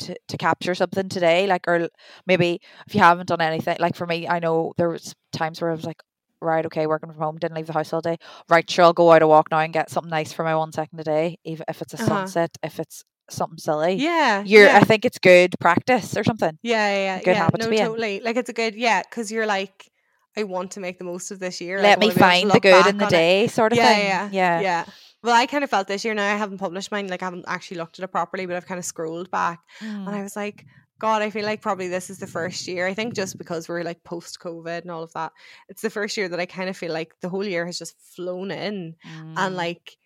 [0.00, 1.46] to to capture something today.
[1.46, 1.88] Like, or
[2.26, 5.70] maybe if you haven't done anything, like for me, I know there was times where
[5.70, 6.02] I was like,
[6.40, 8.16] right, okay, working from home, didn't leave the house all day.
[8.48, 10.72] Right, sure, I'll go out a walk now and get something nice for my one
[10.72, 12.08] second a day, even if it's a Uh-huh.
[12.08, 13.94] sunset, if it's something silly.
[13.94, 14.76] yeah, You're, yeah.
[14.78, 16.58] I think it's good practice or something.
[16.62, 17.22] Yeah, yeah, yeah.
[17.24, 17.44] good yeah.
[17.44, 17.86] habit to no, be in.
[17.86, 18.20] totally.
[18.20, 19.90] Like it's a good, yeah, because you're like,
[20.36, 21.80] I want to make the most of this year.
[21.82, 23.16] Let me be to find the good in the on it.
[23.16, 24.06] day, sort of Yeah, thing.
[24.06, 24.84] yeah, yeah, yeah.
[25.22, 26.32] Well, I kind of felt this year now.
[26.32, 27.08] I haven't published mine.
[27.08, 30.06] Like I haven't actually looked at it properly, but I've kind of scrolled back, and
[30.08, 30.14] Mm.
[30.14, 30.66] I was like,
[30.98, 32.86] God, I feel like probably this is the first year.
[32.86, 35.32] I think just because we're like post COVID and all of that,
[35.68, 37.96] it's the first year that I kind of feel like the whole year has just
[37.98, 39.34] flown in, Mm.
[39.36, 39.96] and like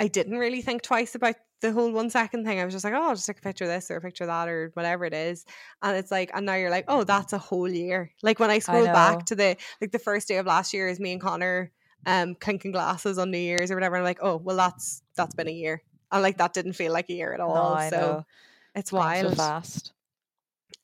[0.00, 2.60] I didn't really think twice about the whole one second thing.
[2.60, 4.24] I was just like, oh, I'll just take a picture of this or a picture
[4.24, 5.46] of that or whatever it is.
[5.82, 8.10] And it's like, and now you're like, oh, that's a whole year.
[8.22, 8.92] Like when I scroll know.
[8.92, 11.70] back to the like the first day of last year is me and Connor
[12.06, 13.96] um clinking glasses on New Year's or whatever.
[13.96, 15.82] I'm like, oh, well that's that's been a year.
[16.12, 17.54] And like that didn't feel like a year at all.
[17.54, 18.26] no, I so know.
[18.74, 19.36] it's Gone so wild.
[19.36, 19.92] fast.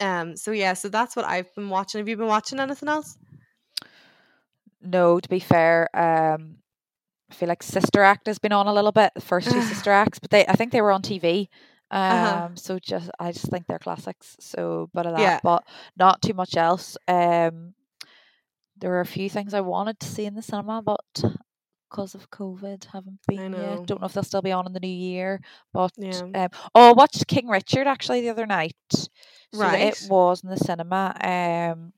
[0.00, 1.98] um so yeah, so that's what I've been watching.
[2.00, 3.16] Have you been watching anything else?
[4.82, 6.56] No, to be fair, um,
[7.30, 9.12] I feel like Sister Act has been on a little bit.
[9.14, 11.48] The first two Sister Acts, but they I think they were on TV.
[11.92, 12.48] Um, Uh-huh.
[12.54, 14.36] so just I just think they're classics.
[14.40, 15.40] So bit of that, Yeah.
[15.42, 15.64] but
[15.96, 16.96] not too much else.
[17.08, 17.74] Um,
[18.80, 21.00] there were a few things I wanted to see in the cinema, but
[21.90, 23.86] because of COVID, haven't been yet.
[23.86, 25.40] Don't know if they'll still be on in the new year.
[25.72, 26.22] But Yeah.
[26.22, 28.76] um, oh, I watched King Richard actually the other night.
[28.92, 29.08] So
[29.58, 29.80] Right.
[29.80, 31.14] it was in the cinema.
[31.20, 31.92] Um,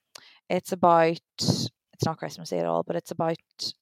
[0.49, 3.37] it's about it's not Christmassy at all, but it's about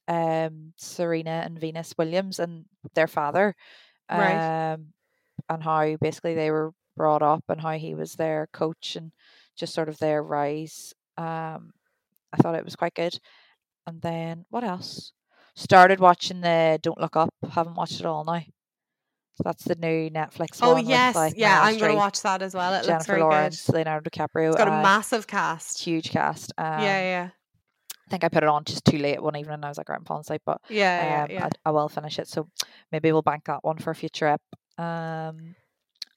[0.07, 3.55] um Serena and Venus Williams and their father,
[4.11, 4.73] Right.
[4.73, 4.93] um,
[5.49, 9.11] and how basically they were brought up and how he was their coach and
[9.55, 10.93] just sort of their rise.
[11.17, 11.73] Um,
[12.33, 13.17] I thought it was quite good.
[13.87, 15.13] And then what else?
[15.55, 17.33] Started watching the Don't Look Up.
[17.51, 18.41] Haven't watched it all now.
[19.33, 22.53] So that's the new Netflix Oh yes, like, yeah, Meryl I'm gonna watch that as
[22.53, 22.73] well.
[22.73, 23.75] It looks Jennifer very Lawrence, good.
[23.75, 24.49] Leonardo DiCaprio.
[24.49, 25.81] It's got a uh, massive cast.
[25.81, 26.53] huge cast.
[26.57, 27.29] Um, yeah, yeah,
[28.07, 29.55] I think I put it on just too late one evening.
[29.55, 31.45] and I was like, right, I'm falling asleep, but yeah, um, yeah, yeah.
[31.45, 32.27] I, I will finish it.
[32.27, 32.49] So
[32.91, 34.41] maybe we'll bank that one for a future ep.
[34.77, 35.55] Um,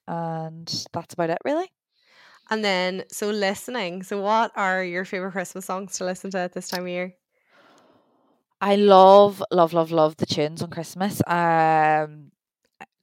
[0.07, 1.69] and that's about it, really.
[2.49, 4.03] And then, so listening.
[4.03, 7.15] So, what are your favorite Christmas songs to listen to at this time of year?
[8.61, 11.21] I love, love, love, love the tunes on Christmas.
[11.27, 12.31] Um,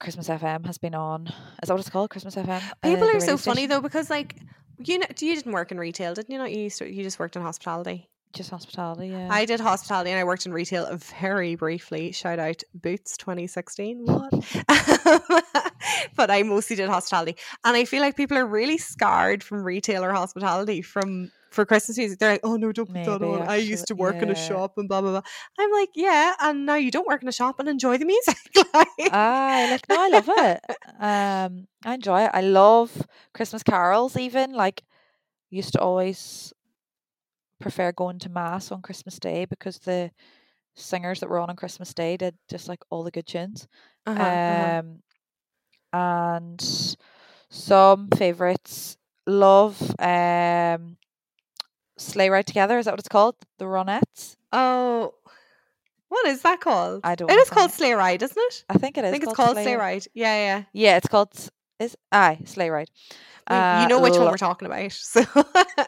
[0.00, 1.26] Christmas FM has been on.
[1.26, 2.10] Is that what it's called?
[2.10, 2.48] Christmas FM.
[2.48, 4.36] uh, People the are so radio funny though because, like,
[4.78, 6.38] you know, you didn't work in retail, didn't you?
[6.38, 6.62] Not you.
[6.62, 8.08] Used to, you just worked in hospitality.
[8.32, 9.08] Just hospitality.
[9.08, 9.28] Yeah.
[9.30, 10.88] I did hospitality and I worked in retail
[11.20, 12.12] very briefly.
[12.12, 14.06] Shout out Boots 2016.
[14.06, 14.32] What?
[16.16, 20.02] but I mostly did hospitality, and I feel like people are really scarred from retail
[20.02, 22.18] or hospitality from for Christmas music.
[22.18, 24.30] They're like, "Oh no, don't put that Maybe, on." I used to actually, work in
[24.30, 25.22] a shop and blah blah blah.
[25.58, 28.36] I'm like, yeah, and now you don't work in a shop and enjoy the music.
[28.74, 30.60] like, I like no, I love it.
[30.98, 32.30] Um, I enjoy it.
[32.32, 34.16] I love Christmas carols.
[34.16, 34.82] Even like
[35.50, 36.52] used to always
[37.62, 40.10] prefer going to mass on Christmas Day because the
[40.74, 43.68] singers that were on on Christmas Day did just like all the good tunes.
[44.06, 44.78] Uh-huh, uh-huh.
[44.80, 45.02] Um,
[45.92, 46.60] and
[47.50, 48.96] Some favorites.
[49.24, 50.96] Love um
[51.96, 53.36] Sleigh Ride Together, is that what it's called?
[53.58, 54.36] The Ronettes?
[54.52, 55.14] Oh,
[56.08, 57.00] what is that called?
[57.04, 57.70] I don't It called.
[57.70, 58.64] Sleigh Ride, isn't it?
[58.68, 59.08] I think it is.
[59.08, 60.06] I think it's called Sleigh Ride.
[60.12, 60.64] Yeah, yeah.
[60.72, 61.32] Yeah, it's called
[61.82, 62.90] is aye, Sleigh Ride.
[63.46, 64.92] Uh, you know which one we're talking about.
[64.92, 65.20] So.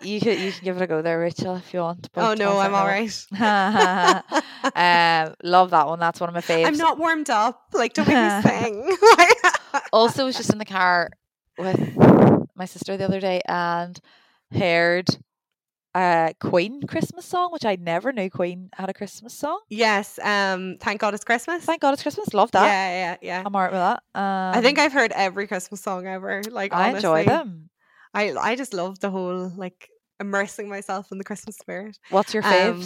[0.02, 2.09] you can you can give it a go there, Rachel, if you want.
[2.16, 3.26] oh no, I'm all right.
[4.74, 6.00] um, love that one.
[6.00, 6.66] That's one of my faves.
[6.66, 7.62] I'm not warmed up.
[7.72, 8.96] Like, don't make me sing.
[9.92, 11.11] also was just in the car
[11.59, 11.96] with
[12.57, 13.98] my sister the other day and
[14.52, 15.09] heard
[15.94, 19.61] a Queen Christmas song, which I never knew Queen had a Christmas song.
[19.68, 20.18] yes.
[20.22, 20.76] Um.
[20.80, 21.64] Thank God it's Christmas.
[21.64, 22.35] Thank God it's Christmas.
[22.35, 22.64] Love that.
[22.66, 23.42] Yeah, yeah, yeah.
[23.46, 24.02] I'm alright with that.
[24.14, 26.42] Um, I think I've heard every Christmas song ever.
[26.50, 27.24] Like, I enjoy honestly.
[27.26, 27.70] them.
[28.12, 29.88] I I just love the whole like
[30.20, 31.98] immersing myself in the Christmas spirit.
[32.11, 32.83] What's your Um.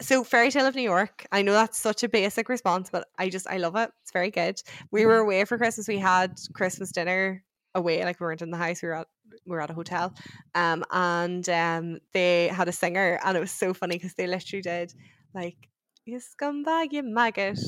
[0.00, 1.26] So Fairy Tale of New York.
[1.32, 3.90] I know that's such a basic response, but I just I love it.
[4.02, 4.60] It's very good.
[4.90, 5.08] We Mm-hmm.
[5.08, 5.86] were away for Christmas.
[5.88, 8.82] We had Christmas dinner away, like we weren't in the house.
[8.82, 9.08] We were at
[9.46, 10.14] we were at a hotel.
[10.54, 14.62] Um and um they had a singer and it was so funny because they literally
[14.62, 14.94] did
[15.34, 15.56] like
[16.04, 17.58] you scumbag, you maggot.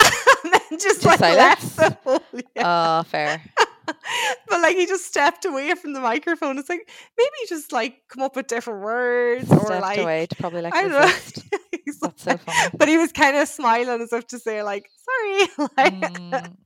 [0.44, 1.74] and then just, Just like left silence?
[1.76, 2.20] the whole
[2.56, 2.68] yeah.
[3.00, 3.42] Oh, fair.
[4.48, 6.58] but like he just stepped away from the microphone.
[6.58, 10.36] It's like maybe just like come up with different words or Stepped like away to
[10.36, 11.00] probably like I don't know.
[12.00, 12.70] That's so funny.
[12.78, 15.68] but he was kind of smiling as if to say like sorry.
[15.76, 16.56] like, Mm,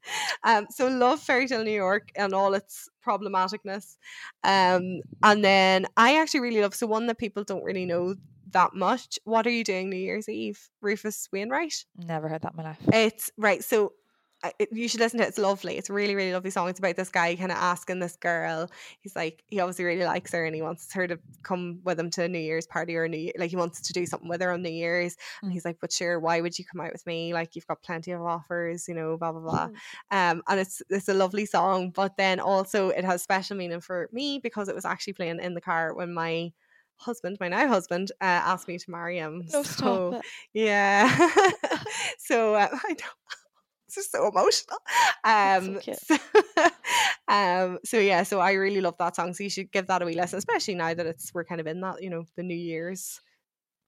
[0.44, 3.96] um, so love Fairy Tale New York and all its problematicness.
[4.44, 8.14] Um, and then I actually really love so one that people don't really know
[8.52, 9.18] that much.
[9.24, 10.70] What are you doing New Year's Eve?
[10.80, 11.84] Rufus Wainwright.
[11.96, 12.78] never heard that in my life.
[12.92, 13.62] It's right.
[13.62, 13.92] So
[14.70, 15.28] you should listen to it.
[15.28, 15.76] It's lovely.
[15.76, 16.68] It's a really, really lovely song.
[16.68, 18.70] It's about this guy kind of asking this girl.
[19.00, 22.10] He's like, he obviously really likes her and he wants her to come with him
[22.10, 23.32] to a New Year's party or a New Year.
[23.36, 25.16] Like he wants to do something with her on New Year's.
[25.42, 25.54] And Mm.
[25.54, 27.34] he's like, but sure, why would you come out with me?
[27.34, 29.68] Like you've got plenty of offers, you know, blah blah blah.
[29.68, 30.32] Mm.
[30.32, 31.90] Um, and it's it's a lovely song.
[31.90, 35.54] But then also it has special meaning for me because it was actually playing in
[35.54, 36.52] the car when my
[36.96, 39.44] husband, my now husband, uh, asked me to marry him.
[39.52, 40.20] No, so
[40.52, 41.08] yeah.
[42.18, 43.06] so uh, I know
[43.96, 44.78] is so emotional.
[45.24, 46.16] So Um, so,
[47.28, 49.34] um, so yeah, so I really love that song.
[49.34, 51.66] So you should give that a wee listen, especially now that it's we're kind of
[51.66, 53.20] in that, you know, the New Year's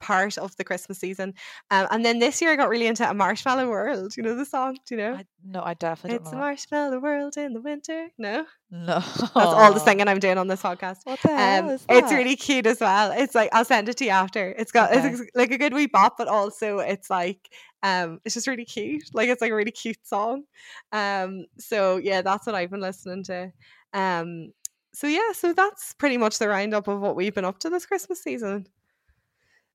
[0.00, 1.34] part of the Christmas season.
[1.70, 4.16] Um, and then this year I got really into a Marshmallow World.
[4.16, 4.78] You know the song?
[4.86, 5.12] Do you know?
[5.14, 8.08] I, no, I definitely it's a marshmallow world in the winter.
[8.16, 8.46] No.
[8.70, 10.98] No, that's all the singing I'm doing on this podcast.
[11.04, 13.12] What the hell Um, is it's really cute as well.
[13.12, 14.50] It's like I'll send it to you after.
[14.58, 15.08] It's got Okay.
[15.08, 17.50] it's like a good wee bop, but also it's like
[17.82, 19.04] um it's just really cute.
[19.12, 20.44] Like it's like a really cute song.
[20.92, 23.52] Um so yeah, that's what I've been listening to.
[23.92, 24.52] Um
[24.92, 27.86] so yeah, so that's pretty much the roundup of what we've been up to this
[27.86, 28.66] Christmas season.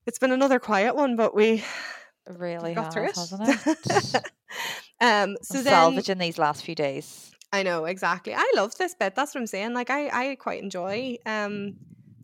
[0.05, 1.63] It's been another quiet one, but we
[2.27, 3.15] really got through it.
[3.15, 4.15] hasn't it?
[5.01, 7.31] um so I'm then salvaging these last few days.
[7.51, 8.33] I know exactly.
[8.35, 9.15] I love this bit.
[9.15, 9.73] That's what I'm saying.
[9.73, 11.75] Like I, I quite enjoy um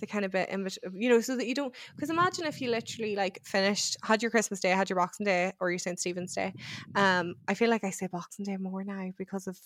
[0.01, 1.73] the kind of bit in bet- you know, so that you don't.
[1.95, 5.53] Because imagine if you literally like finished, had your Christmas day, had your Boxing Day,
[5.61, 6.53] or your St Stephen's Day.
[6.95, 9.57] Um, I feel like I say Boxing Day more now because of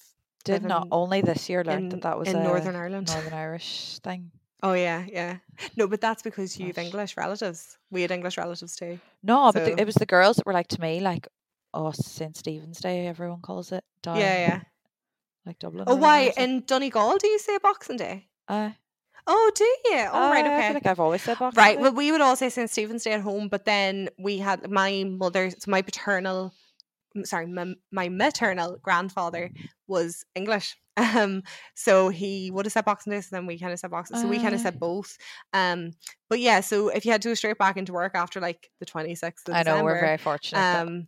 [0.43, 3.07] Did not only this year learned in, that that was in a Northern Ireland.
[3.11, 4.31] Northern Irish thing.
[4.61, 5.37] Oh yeah, yeah.
[5.75, 7.77] No, but that's because you've English relatives.
[7.91, 8.99] We had English relatives too.
[9.23, 11.27] No, but the, it was the girls that were like to me, like,
[11.73, 13.83] oh, St Stephen's Day, everyone calls it.
[14.01, 14.61] Down, Yeah, yeah.
[15.45, 15.83] Like Dublin.
[15.87, 18.27] Oh, why in Donegal do you say Boxing Day?
[18.47, 18.71] Uh,
[19.27, 20.07] Oh, do you?
[20.11, 20.67] Oh, right, uh, I okay.
[20.67, 21.79] feel like I've always said Boxing Right.
[21.79, 22.69] Well, we would all say St.
[22.69, 26.53] Stephen's Day at home, but then we had my mother, so my paternal,
[27.23, 29.51] sorry, my, my maternal grandfather
[29.87, 30.75] was English.
[30.97, 34.15] Um, so he would have said Boxing Day, so then we kind of said Boxing.
[34.15, 35.17] So we kind of said both.
[35.51, 35.91] Um,
[36.29, 38.85] but yeah, so if you had to go straight back into work after like the
[38.85, 40.61] twenty sixth I know December, we're very fortunate.
[40.61, 41.07] um,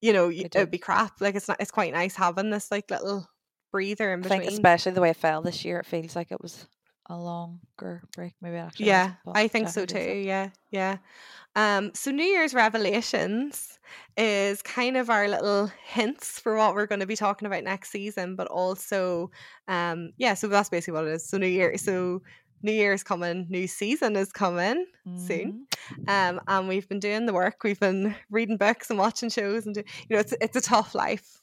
[0.00, 1.20] you know, it'd be crap.
[1.20, 1.58] Like it's not.
[1.60, 3.28] It's quite nice having this like little
[3.72, 4.40] breather in I between.
[4.40, 6.66] think especially the way it fell this year, it feels like it was
[7.08, 8.34] a longer break.
[8.40, 8.86] Maybe it actually.
[8.86, 9.98] Yeah, but I think so too.
[9.98, 10.96] feels Yeah, yeah.
[11.54, 13.78] Um, so New Year's revelations
[14.16, 17.90] is kind of our little hints for what we're going to be talking about next
[17.90, 19.30] season, but also,
[19.68, 20.34] um, yeah.
[20.34, 21.26] So that's basically what it is.
[21.28, 22.22] So New Year, so
[22.62, 25.18] New Year's coming, new season is coming like.
[25.26, 25.66] soon.
[26.08, 27.62] Um, and we've been doing the work.
[27.62, 30.94] We've been reading books and watching shows, and do, you know, it's it's a tough
[30.94, 31.40] life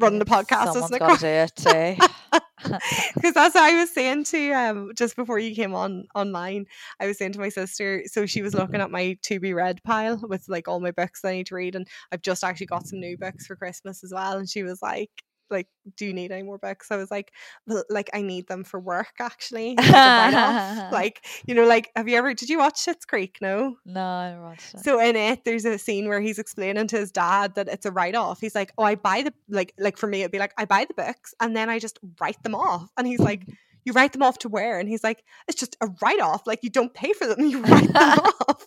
[0.00, 0.98] running the podcast, Someone's isn't it?
[0.98, 1.74] got to do it.
[1.74, 2.08] eh?
[3.14, 6.66] because that's what I was saying to um just before you came on online.
[7.00, 9.82] I was saying to my sister, so she was looking at my to be read
[9.84, 12.66] pile with like all my books that I need to read, and I've just actually
[12.66, 14.38] got some new books for Christmas as well.
[14.38, 15.10] And she was like,
[15.50, 16.90] like, do you need any more books?
[16.90, 17.32] I was like,
[17.66, 19.74] well, like I need them for work actually.
[19.78, 20.92] write-off.
[20.92, 23.38] like, you know, like have you ever did you watch Schitt's Creek?
[23.40, 23.76] No.
[23.84, 24.80] no, I watched it.
[24.80, 27.90] So in it, there's a scene where he's explaining to his dad that it's a
[27.90, 28.40] write off.
[28.40, 30.84] He's like, "Oh, I buy the like like for me, it'd be like I buy
[30.86, 33.46] the books and then I just write them off." And he's like,
[33.84, 36.46] "You write them off to where?" And he's like, "It's just a write off.
[36.46, 38.64] Like you don't pay for them, you write them off."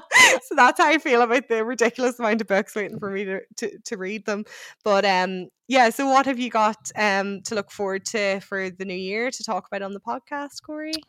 [0.42, 3.40] so that's how I feel about the ridiculous amount of books waiting for me to
[3.56, 4.44] to, to read them.
[4.84, 5.90] But um, yeah.
[5.90, 9.44] So what have you got um to look forward to for the new year to
[9.44, 11.06] talk about on the podcast, Corey?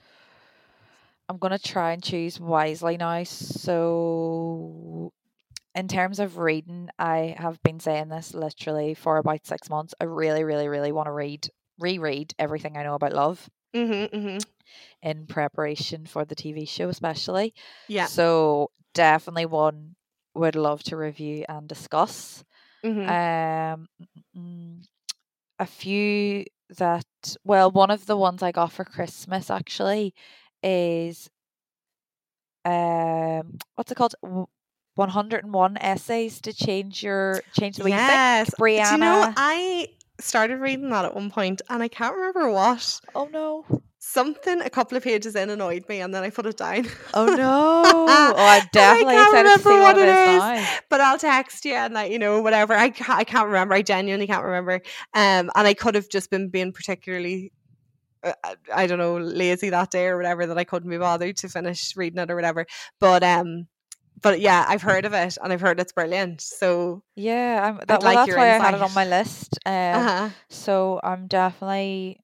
[1.30, 3.24] I'm gonna try and choose wisely now.
[3.24, 5.12] So,
[5.76, 9.94] in terms of reading, I have been saying this literally for about six months.
[10.00, 14.55] I really, really, really want to read, reread everything I know about love Mm-hmm, mm-hmm.
[15.02, 17.54] In preparation for the TV show, especially.
[17.88, 18.06] Yeah.
[18.06, 19.96] So, definitely one
[20.34, 22.44] would love to review and discuss.
[22.84, 23.80] Mm-hmm.
[24.36, 24.82] Um,
[25.60, 26.46] a few
[26.78, 27.06] that
[27.44, 30.14] well, one of the ones I got for Christmas actually
[30.64, 31.30] is
[32.64, 34.16] um, what's it called?
[34.96, 38.48] 101 essays to change your change the way yes.
[38.48, 38.60] you think.
[38.60, 38.86] Brianna.
[38.86, 39.88] Do you know I
[40.20, 43.02] started reading that at one point and I can't remember what.
[43.14, 43.66] oh no!
[44.08, 46.86] Something a couple of pages in annoyed me and then I put it down.
[47.14, 47.84] Oh no!
[47.86, 50.68] oh, I'm definitely excited to see what, what it is now.
[50.90, 52.74] but I'll text you and like you know whatever.
[52.74, 53.74] I can't, I can't remember.
[53.74, 54.76] I genuinely can't remember.
[55.14, 57.52] Um, and I could have just been being particularly.
[58.24, 61.38] uh, I- I don't know, lazy that day or whatever that I couldn't be bothered
[61.38, 62.66] to finish reading it or whatever.
[63.00, 63.68] But um,
[64.22, 66.42] but yeah, I've heard of it and I've heard it's brilliant.
[66.42, 69.60] So Yeah, I'm, that, well, like that's your why I had it on my list.
[69.66, 70.30] Um, uh-huh.
[70.50, 72.22] So I'm definitely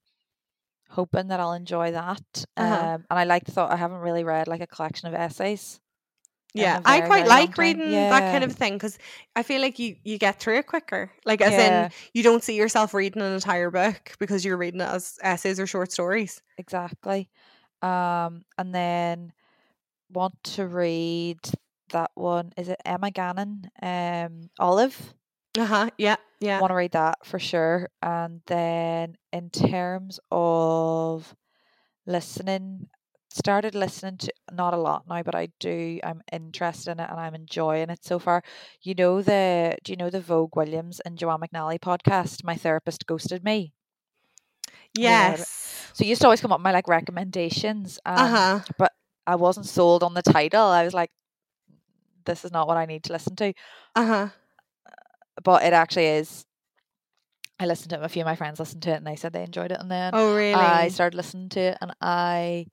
[0.92, 2.46] hoping that I'll enjoy that.
[2.58, 2.86] Uh-huh.
[2.96, 5.80] Um, and I like the thought I haven't really read like a collection of essays.
[6.54, 9.00] Yeah, a I very, quite like reading that kind of thing because
[9.38, 11.10] I feel like you you get through it quicker.
[11.26, 11.86] Like as Yeah.
[11.86, 15.62] in you don't see yourself reading an entire book because you're reading it as essays
[15.62, 16.42] or short stories.
[16.58, 17.30] Exactly.
[17.82, 19.32] Um, and then
[20.12, 21.40] want to read
[21.92, 22.52] that one.
[22.58, 23.72] Is it Emma Gannon?
[23.82, 25.14] Um, Olive.
[25.58, 25.90] Uh huh.
[25.98, 26.16] Yeah.
[26.40, 26.62] Yeah.
[26.62, 27.90] Want to read that for sure.
[28.02, 31.36] And then in terms of
[32.06, 32.90] listening,
[33.30, 36.00] started listening to not a lot now, but I do.
[36.04, 38.44] I'm interested in it and I'm enjoying it so far.
[38.82, 42.44] You know the do you know the Vogue Williams and Joanne McNally podcast?
[42.44, 43.74] My therapist ghosted me.
[44.94, 45.92] Yeah, Yes.
[45.94, 48.00] So it used to always come up in my like recommendations.
[48.06, 48.60] Um, Uh huh.
[48.78, 48.92] But
[49.28, 50.64] I wasn't sold on the title.
[50.64, 51.12] I was like,
[52.26, 53.54] this is not what I need to listen to.
[53.96, 54.30] Uh huh.
[55.44, 56.46] But it actually is.
[57.60, 58.04] I listened to it.
[58.04, 59.80] A few of my friends listened to it, and they said they enjoyed it.
[59.80, 60.56] And then Oh really?
[60.56, 62.66] I started listening to it, and I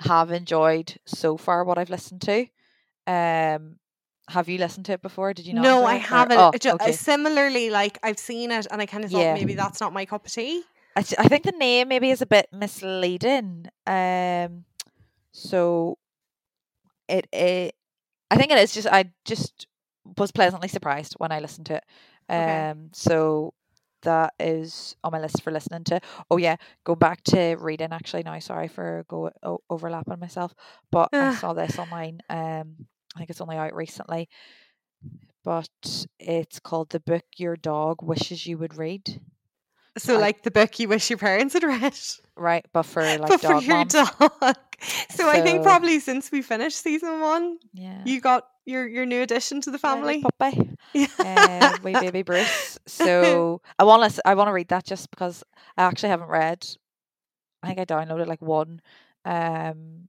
[0.00, 2.46] have enjoyed so far what I've listened to.
[3.06, 3.76] Um,
[4.28, 5.32] have you listened to it before?
[5.34, 5.62] Did you not?
[5.62, 6.38] no, I it, haven't.
[6.38, 6.92] Oh, Ju- uh, okay.
[6.92, 9.34] Similarly, like I've seen it and I kind of thought Yeah.
[9.34, 10.62] maybe that's not my cup of tea.
[10.96, 13.66] I, th- I think the name maybe is a bit misleading.
[13.86, 14.64] Um,
[15.32, 15.98] so
[17.08, 17.74] it, it
[18.30, 19.66] I think it is just I just
[20.18, 21.84] was pleasantly surprised when I listened to it.
[22.30, 22.70] Okay.
[22.70, 23.54] Um, so
[24.02, 26.00] that is on my list for listening to.
[26.30, 28.38] Oh yeah, go back to reading actually now.
[28.38, 30.54] Sorry for go o- overlapping myself,
[30.90, 31.34] but I Ah.
[31.40, 32.20] saw this online.
[32.30, 34.28] Um, I think it's only out recently,
[35.44, 39.20] but it's called the book your dog wishes you would read.
[39.98, 41.98] So I- like the book you wish your parents had read.
[42.36, 43.92] Right, but for like but for your moms.
[43.92, 44.56] dog.
[45.10, 48.00] So, I think probably since we finished season one, Yeah.
[48.06, 50.24] you got your your new addition to the Yeah, family.
[50.38, 51.06] puppy, Yeah.
[51.22, 52.78] uh, baby Bruce.
[52.86, 55.42] So I want to, I want to read that just because
[55.76, 56.66] I actually haven't read.
[57.62, 58.80] I think I downloaded like one,
[59.24, 60.08] um,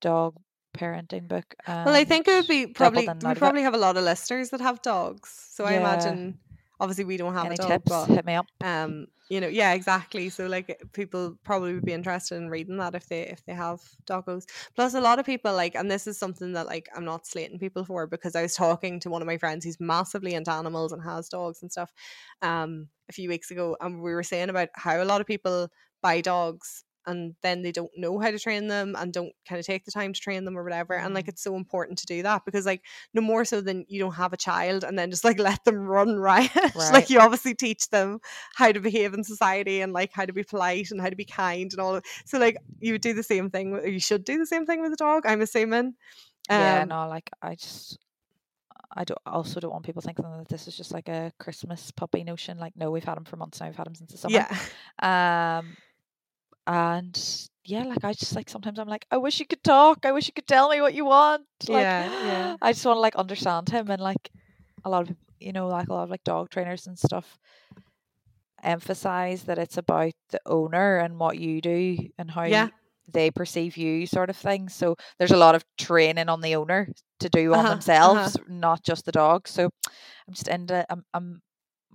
[0.00, 0.36] dog
[0.76, 1.54] parenting book.
[1.84, 3.54] well, I think it would be probably we out of it.
[3.54, 5.30] probably have a lot of listeners that have dogs.
[5.50, 6.38] So I imagine
[6.80, 7.88] obviously we don't have Any a dog, tips?
[7.88, 8.46] but Hit me up.
[8.62, 12.94] um you know yeah exactly so like people probably would be interested in reading that
[12.94, 16.18] if they if they have doggos plus a lot of people like and this is
[16.18, 19.26] something that like i'm not slating people for because i was talking to one of
[19.26, 21.92] my friends who's massively into animals and has dogs and stuff
[22.42, 25.68] um a few weeks ago and we were saying about how a lot of people
[26.02, 29.66] buy dogs and then they don't know how to train them and don't kind of
[29.66, 31.30] take the time to train them or whatever and like Mm.
[31.30, 32.84] it's so important to do that because like
[33.14, 35.76] no more so than you don't have a child and then just like let them
[35.78, 36.92] run riot Right.
[36.92, 38.20] like you obviously teach them
[38.54, 41.24] how to behave in society and like how to be polite and how to be
[41.24, 44.24] kind and all of so like you would do the same thing or you should
[44.24, 45.94] do the same thing with a dog i'm assuming
[46.50, 47.98] yeah, Um, no, like I just.
[48.96, 52.24] I don't, also don't want people thinking that this is just like a Christmas puppy
[52.24, 52.58] notion.
[52.58, 53.66] Like, no, we've had him for months now.
[53.66, 54.46] We've had him since the summer.
[54.48, 55.76] yeah Um,
[56.68, 60.06] and yeah, like I just like sometimes I'm like, I wish you could talk.
[60.06, 61.46] I wish you could tell me what you want.
[61.68, 62.56] Like, Yeah, yeah.
[62.62, 64.30] I just want to like understand him and like
[64.84, 67.38] a lot of you know like a lot of like dog trainers and stuff
[68.62, 72.68] emphasize that it's about the owner and what you do and how Yeah.
[73.12, 74.68] they perceive you, sort of thing.
[74.68, 76.88] So there's a lot of training on the owner
[77.20, 78.30] to do on Uh-huh, uh-huh.
[78.30, 79.48] themselves, not just the dog.
[79.48, 79.70] So
[80.28, 81.42] I'm just into I'm I'm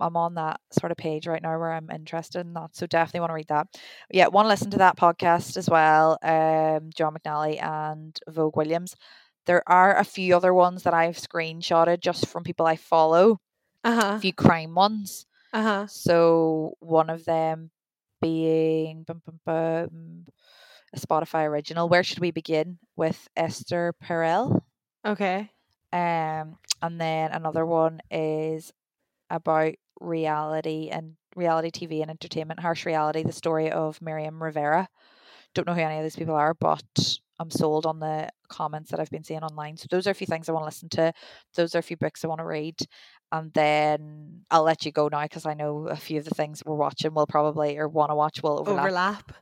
[0.00, 2.74] I'm on that sort of page right now where I'm interested in that.
[2.76, 3.68] So definitely want to read that.
[4.10, 6.18] Yeah, want to listen to that podcast as well.
[6.22, 8.94] Um, John McNally and Vogue Williams.
[9.46, 13.40] There are a few other ones that I've screenshotted just from people I follow,
[13.84, 15.26] Uh a few crime ones.
[15.52, 15.86] Uh huh.
[15.86, 17.70] So one of them
[18.20, 20.24] being bum, bum, bum,
[20.94, 21.88] a Spotify original.
[21.88, 24.62] Where should we begin with Esther Perel?
[25.04, 25.50] Okay.
[25.92, 28.72] Um, and then another one is
[29.30, 29.74] about
[30.04, 34.88] reality and reality TV and entertainment, harsh reality, the story of Miriam Rivera.
[35.54, 36.82] Don't know who any of these people are, but
[37.38, 39.76] I'm sold on the comments that I've been seeing online.
[39.76, 41.12] So those are a few things I want to listen to.
[41.54, 42.76] Those are a few books I want to read.
[43.32, 46.62] And then I'll let you go now because I know a few of the things
[46.64, 48.84] we're watching will probably or want to watch will overlap.
[48.84, 49.32] overlap.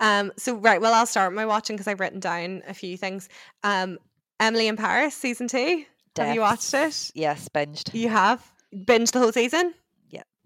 [0.00, 3.28] Um, so right, well, I'll start my watching because I've written down a few things.
[3.62, 3.98] Um,
[4.38, 5.84] Emily in Paris season two.
[6.16, 7.10] Have you watched it?
[7.14, 7.94] Yes, binged.
[7.94, 8.44] You have
[8.74, 9.74] binged the whole season.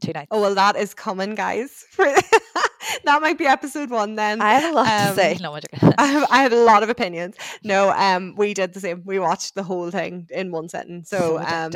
[0.05, 0.29] Two nights.
[0.31, 1.85] Oh well, that is coming, guys.
[1.97, 4.41] that might be episode one then.
[4.41, 5.39] I have a lot um, to say.
[5.41, 5.95] No, I'm joking.
[5.99, 7.37] I, have, a lot of opinions.
[7.63, 9.03] No, um, we did the same.
[9.05, 11.05] We watched the whole thing in one sitting.
[11.05, 11.73] So, um,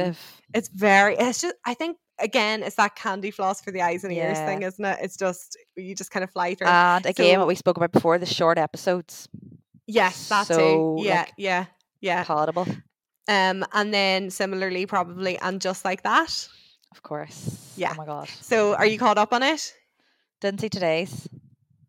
[0.54, 1.16] it's very.
[1.16, 1.54] It's just.
[1.64, 4.46] I think again, it's that candy floss for the eyes and ears Yeah.
[4.46, 4.98] thing, isn't it?
[5.02, 6.68] It's just you just kind of fly through.
[6.68, 9.28] And again, so- what we spoke about before, the short episodes,
[9.86, 11.04] yes, that so, too.
[11.04, 11.64] Yeah, like, yeah,
[12.00, 12.24] yeah.
[12.24, 12.66] palatable,
[13.28, 16.48] Um, and then similarly, probably, and just like that.
[16.98, 17.72] Of course.
[17.76, 17.92] Yeah.
[17.92, 18.28] Oh my god.
[18.42, 19.72] So, are you caught up on it?
[20.40, 21.28] Didn't see today's.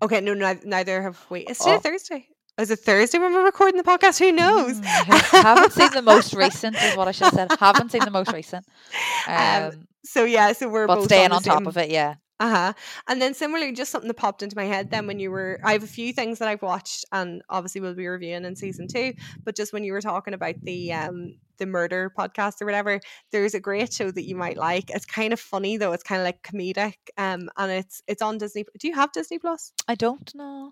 [0.02, 0.34] Okay, no,
[0.64, 1.42] neither have we.
[1.42, 1.80] It's today Oh.
[1.80, 2.28] Thursday.
[2.60, 4.20] Is it Thursday when we're recording the podcast?
[4.20, 4.80] Who knows?
[4.80, 7.52] Mm, haven't seen the most recent, is what I should have said.
[7.60, 8.66] Haven't seen the most recent.
[9.28, 12.16] Um, Um, So yeah, so we're but both staying on, on top of it, yeah.
[12.40, 12.74] Uh huh.
[13.08, 15.74] And then similarly, just something that popped into my head then when you were, I
[15.74, 19.14] have a few things that I've watched, and obviously we'll be reviewing in season two.
[19.44, 23.54] But just when you were talking about the um the murder podcast or whatever, there's
[23.56, 24.90] a great show that you might like.
[24.90, 25.92] It's kind of funny though.
[25.92, 26.96] It's kind of like comedic.
[27.18, 28.66] Um, and it's it's on Disney.
[28.80, 29.74] Do you have Disney Plus?
[29.88, 30.72] I don't know.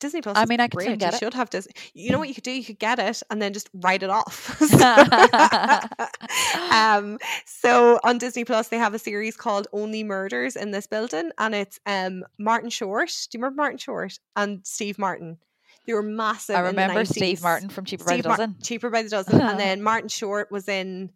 [0.00, 0.36] Disney Plus.
[0.36, 1.18] I mean, I could get you it.
[1.18, 1.72] should have Disney.
[1.94, 2.50] You know what you could do?
[2.52, 4.60] You could get it and then just write it off.
[4.72, 10.86] So- um, so on Disney Plus, they have a series called Only Murders in This
[10.86, 13.08] Building, and it's um Martin Short.
[13.30, 15.38] Do you remember Martin Short and Steve Martin?
[15.86, 16.56] They were massive.
[16.56, 18.56] I in the remember Steve Martin from Cheaper by the Steve Mar- Dozen.
[18.62, 21.10] Cheaper by the Dozen, and then Martin Short was in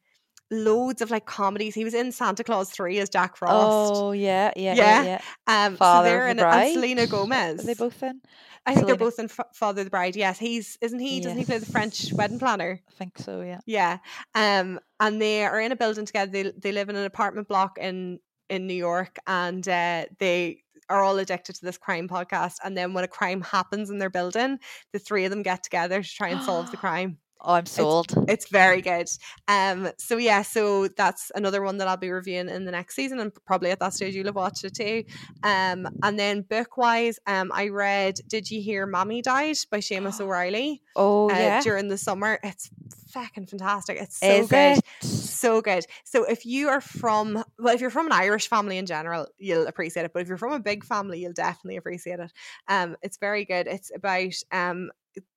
[0.51, 1.75] loads of like comedies.
[1.75, 3.93] He was in Santa Clause Three as Jack Frost.
[3.95, 5.03] Oh yeah, yeah, Yeah.
[5.05, 5.21] yeah.
[5.49, 5.67] yeah.
[5.67, 7.61] um, so Father they're of in the and Selena Gomez.
[7.63, 8.21] Are they both in?
[8.67, 10.17] I think they're both in Fa- Father the Bride.
[10.17, 11.21] Yes, he's isn't he?
[11.21, 12.81] Doesn't he play the French wedding planner?
[12.89, 13.41] I think so.
[13.41, 13.61] Yeah.
[13.65, 13.99] Yeah.
[14.35, 16.31] Um, and they are in a building together.
[16.31, 18.19] They they live in an apartment block in
[18.51, 22.55] in New York, and uh, they are all addicted to this crime podcast.
[22.65, 24.59] And then when a crime happens in their building,
[24.93, 27.19] the three of them get together to try and solve the crime.
[27.41, 28.13] Oh, I'm sold.
[28.29, 29.07] It's very good.
[29.47, 33.21] Um, so yeah, so that's another one that I'll be reviewing in the next season,
[33.21, 35.05] and probably at that stage you'll have watched it too.
[35.43, 40.21] Um, and then book wise, um, I read "Did You Hear Mammy Died" by Seamus
[40.21, 41.61] O'Reilly Oh uh, yeah.
[41.63, 42.39] during the summer.
[42.43, 42.71] It's
[43.09, 43.99] fucking fantastic.
[44.01, 44.79] It's so Is good.
[44.79, 44.85] it?
[45.03, 45.85] So good.
[46.05, 49.67] So if you are from well, if you're from an Irish family in general, you'll
[49.67, 50.13] appreciate it.
[50.13, 52.33] But if you're from a big family, you'll definitely appreciate it.
[52.69, 53.67] Um, it's very good.
[53.67, 54.91] It's about um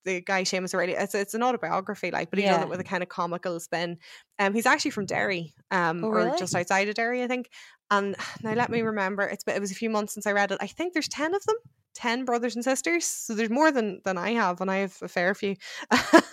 [0.04, 0.94] the guy Séamas O'Reilly.
[0.94, 3.98] It's it's an autobiography, like, but he does it with a kind of comical spin.
[4.38, 7.50] Um, he's actually from Derry, um, Oh, or just outside of Derry, I think.
[7.90, 9.22] And now let me remember.
[9.22, 10.58] It's it was a few months since I read it.
[10.60, 11.56] I think there's ten of them.
[11.94, 15.08] 10 brothers and sisters so there's more than than i have and i have a
[15.08, 15.56] fair few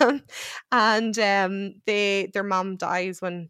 [0.72, 3.48] and um they their mom dies when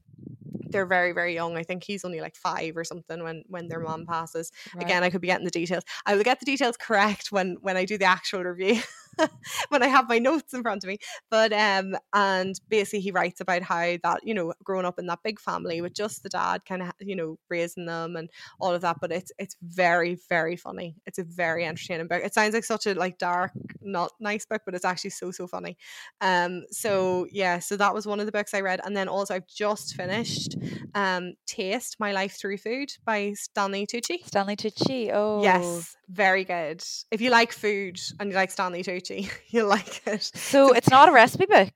[0.70, 3.80] they're very very young i think he's only like five or something when when their
[3.80, 4.82] mom passes Right.
[4.82, 7.76] again i could be getting the details i will get the details correct when when
[7.76, 8.80] i do the actual review
[9.68, 10.98] when i have my notes in front of me.
[11.30, 15.20] But um and basically he writes about how that you know growing up in that
[15.22, 18.82] big family with just the dad kind of you know raising them and all of
[18.82, 20.96] that but it's it's very very funny.
[21.06, 22.22] It's a very entertaining book.
[22.24, 23.52] It sounds like such a like dark
[23.82, 25.76] not nice book but it's actually so so funny.
[26.20, 29.34] Um so yeah so that was one of the books i read and then also
[29.34, 30.56] i've just finished
[30.94, 34.24] um taste my life through food by stanley tucci.
[34.24, 35.10] Stanley Tucci.
[35.12, 35.42] Oh.
[35.42, 36.82] Yes very good.
[37.10, 39.07] If you like food and you like stanley tucci
[39.48, 41.72] you'll like it So it's not a recipe book.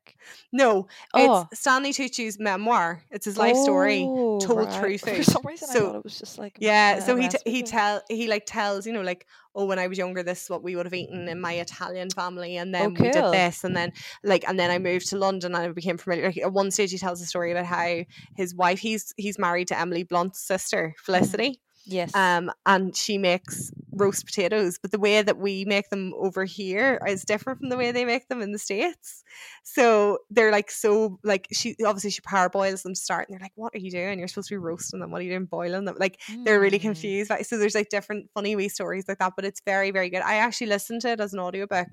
[0.52, 1.48] no Oh.
[1.50, 4.74] it's stanley tucci's memoir it's his life story Oh, told right.
[4.74, 5.24] through For food.
[5.24, 8.02] some reason, I So- thought it was just like Yeah, so he t- he tell
[8.08, 10.76] he like tells you know like oh when I was younger this is what we
[10.76, 13.92] would have eaten in my Italian family and oh, then we did this and then
[14.22, 16.26] like and then I moved to London and I became familiar.
[16.26, 18.04] Like, at one stage he tells a story about how
[18.36, 21.04] his wife he's he's married to Emily Blunt's sister mm.
[21.04, 22.12] Felicity Yes.
[22.14, 24.78] um, and she makes roast potatoes.
[24.80, 28.04] But the way that we make them over here is different from the way they
[28.04, 29.22] make them in the states.
[29.64, 33.52] So they're like so like she obviously she parboils them to start, and they're like,
[33.54, 34.18] "What are you doing?
[34.18, 35.10] You're supposed to be roasting them.
[35.10, 36.80] What are you doing boiling them?" Like they're really Mm.
[36.80, 37.30] confused.
[37.30, 40.22] Like, so there's like different funny wee stories like that, but it's very very good.
[40.22, 41.88] I actually listened to it as an audiobook,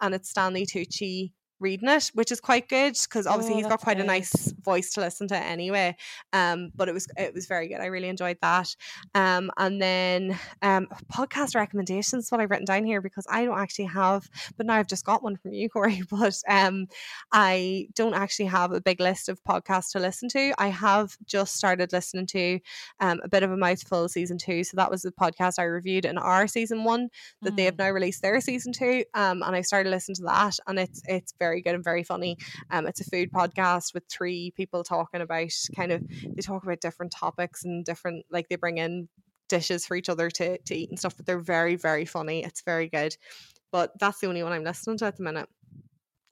[0.00, 1.32] and it's Stanley Tucci
[1.62, 4.92] reading it, which is quite good because obviously Oh, he's got quite a nice voice
[4.94, 5.96] to listen to anyway.
[6.32, 7.80] Um, but it was it was very good.
[7.80, 8.74] I really enjoyed that.
[9.14, 12.30] Um, and then um, podcast recommendations.
[12.30, 15.22] What I've written down here because I don't actually have, but now I've just got
[15.22, 16.02] one from you, Corey.
[16.10, 16.86] But um,
[17.32, 20.52] I don't actually have a big list of podcasts to listen to.
[20.58, 22.58] I have just started listening to
[23.00, 24.64] um, a bit of a mouthful season two.
[24.64, 27.08] So that was the podcast I reviewed in our season one
[27.42, 27.78] that they have Mm.
[27.78, 29.04] now released their season two.
[29.14, 32.38] Um, and I started listening to that, and it's it's very good and very funny.
[32.70, 36.80] Um, it's a food podcast with three people talking about kind of they talk about
[36.80, 39.08] different topics and different like they bring in
[39.48, 41.16] dishes for each other to to eat and stuff.
[41.16, 42.44] But they're very very funny.
[42.44, 43.16] It's very good.
[43.70, 45.48] But that's the only one I'm listening to at the minute.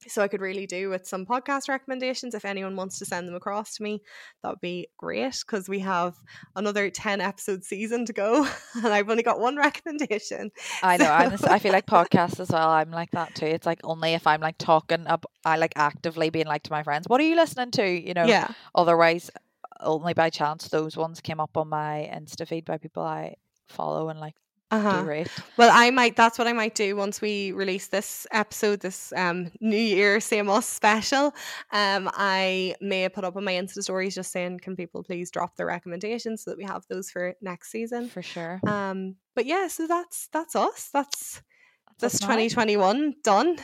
[0.09, 2.35] So I could really do with some podcast recommendations.
[2.35, 4.03] If anyone wants to send them across to me,
[4.43, 6.17] that would be great because we have
[6.57, 8.47] another 10 episode season to go
[8.77, 10.51] and I've only got one recommendation.
[10.83, 11.11] I know.
[11.11, 12.71] I'm the I feel like podcasts as well.
[12.71, 13.47] I'm like that too.
[13.47, 16.83] It's like only if I'm like talking up, I like actively being like to my
[16.83, 18.25] friends, "What are you listening to?" You know.
[18.25, 18.49] Yeah.
[18.75, 19.31] Otherwise,
[19.81, 23.37] only by chance those ones came up on my Insta feed by people I
[23.69, 24.35] follow and like
[24.71, 25.03] Uh-huh.
[25.03, 25.29] rate.
[25.57, 26.17] Well, I might.
[26.17, 30.49] That's what I might do once we release this episode, this um New Year Same
[30.49, 31.35] Us special.
[31.73, 35.57] Um, I may put up on my Insta stories just saying, can people please drop
[35.57, 38.09] their recommendations so that we have those for next season.
[38.09, 38.61] For sure.
[38.67, 40.91] Um, but yeah, so that's that's us.
[40.93, 41.43] That's
[41.99, 43.57] That's this 2021 done.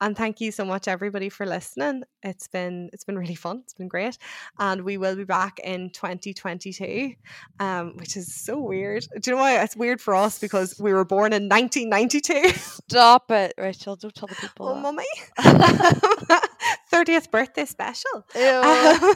[0.00, 2.04] And thank you so much everybody for listening.
[2.22, 3.60] It's been it's been really fun.
[3.64, 4.16] It's been great.
[4.58, 7.14] And we will be back in 2022.
[7.60, 9.06] Um, which is so weird.
[9.20, 10.38] Do you know why it's weird for us?
[10.38, 12.50] Because we were born in 1992.
[12.58, 13.96] Stop it, Rachel.
[13.96, 14.68] Don't tell the people.
[14.68, 14.82] oh that.
[14.82, 15.04] mummy.
[16.92, 18.24] 30th birthday special.
[18.34, 19.14] Ew.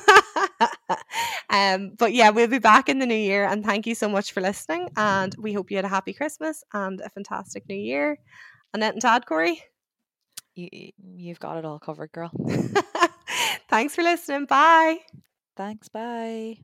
[1.51, 3.45] um, but yeah, we'll be back in the new year.
[3.45, 4.89] And thank you so much for listening.
[4.97, 8.18] And we hope you had a happy Christmas and a fantastic new year.
[8.74, 9.62] Annette and Tad, Corey.
[10.55, 12.31] You, you- you've got it all covered, girl.
[13.69, 14.47] Thanks for listening.
[14.47, 14.99] Bye.
[15.57, 15.89] Thanks.
[15.89, 16.59] Bye.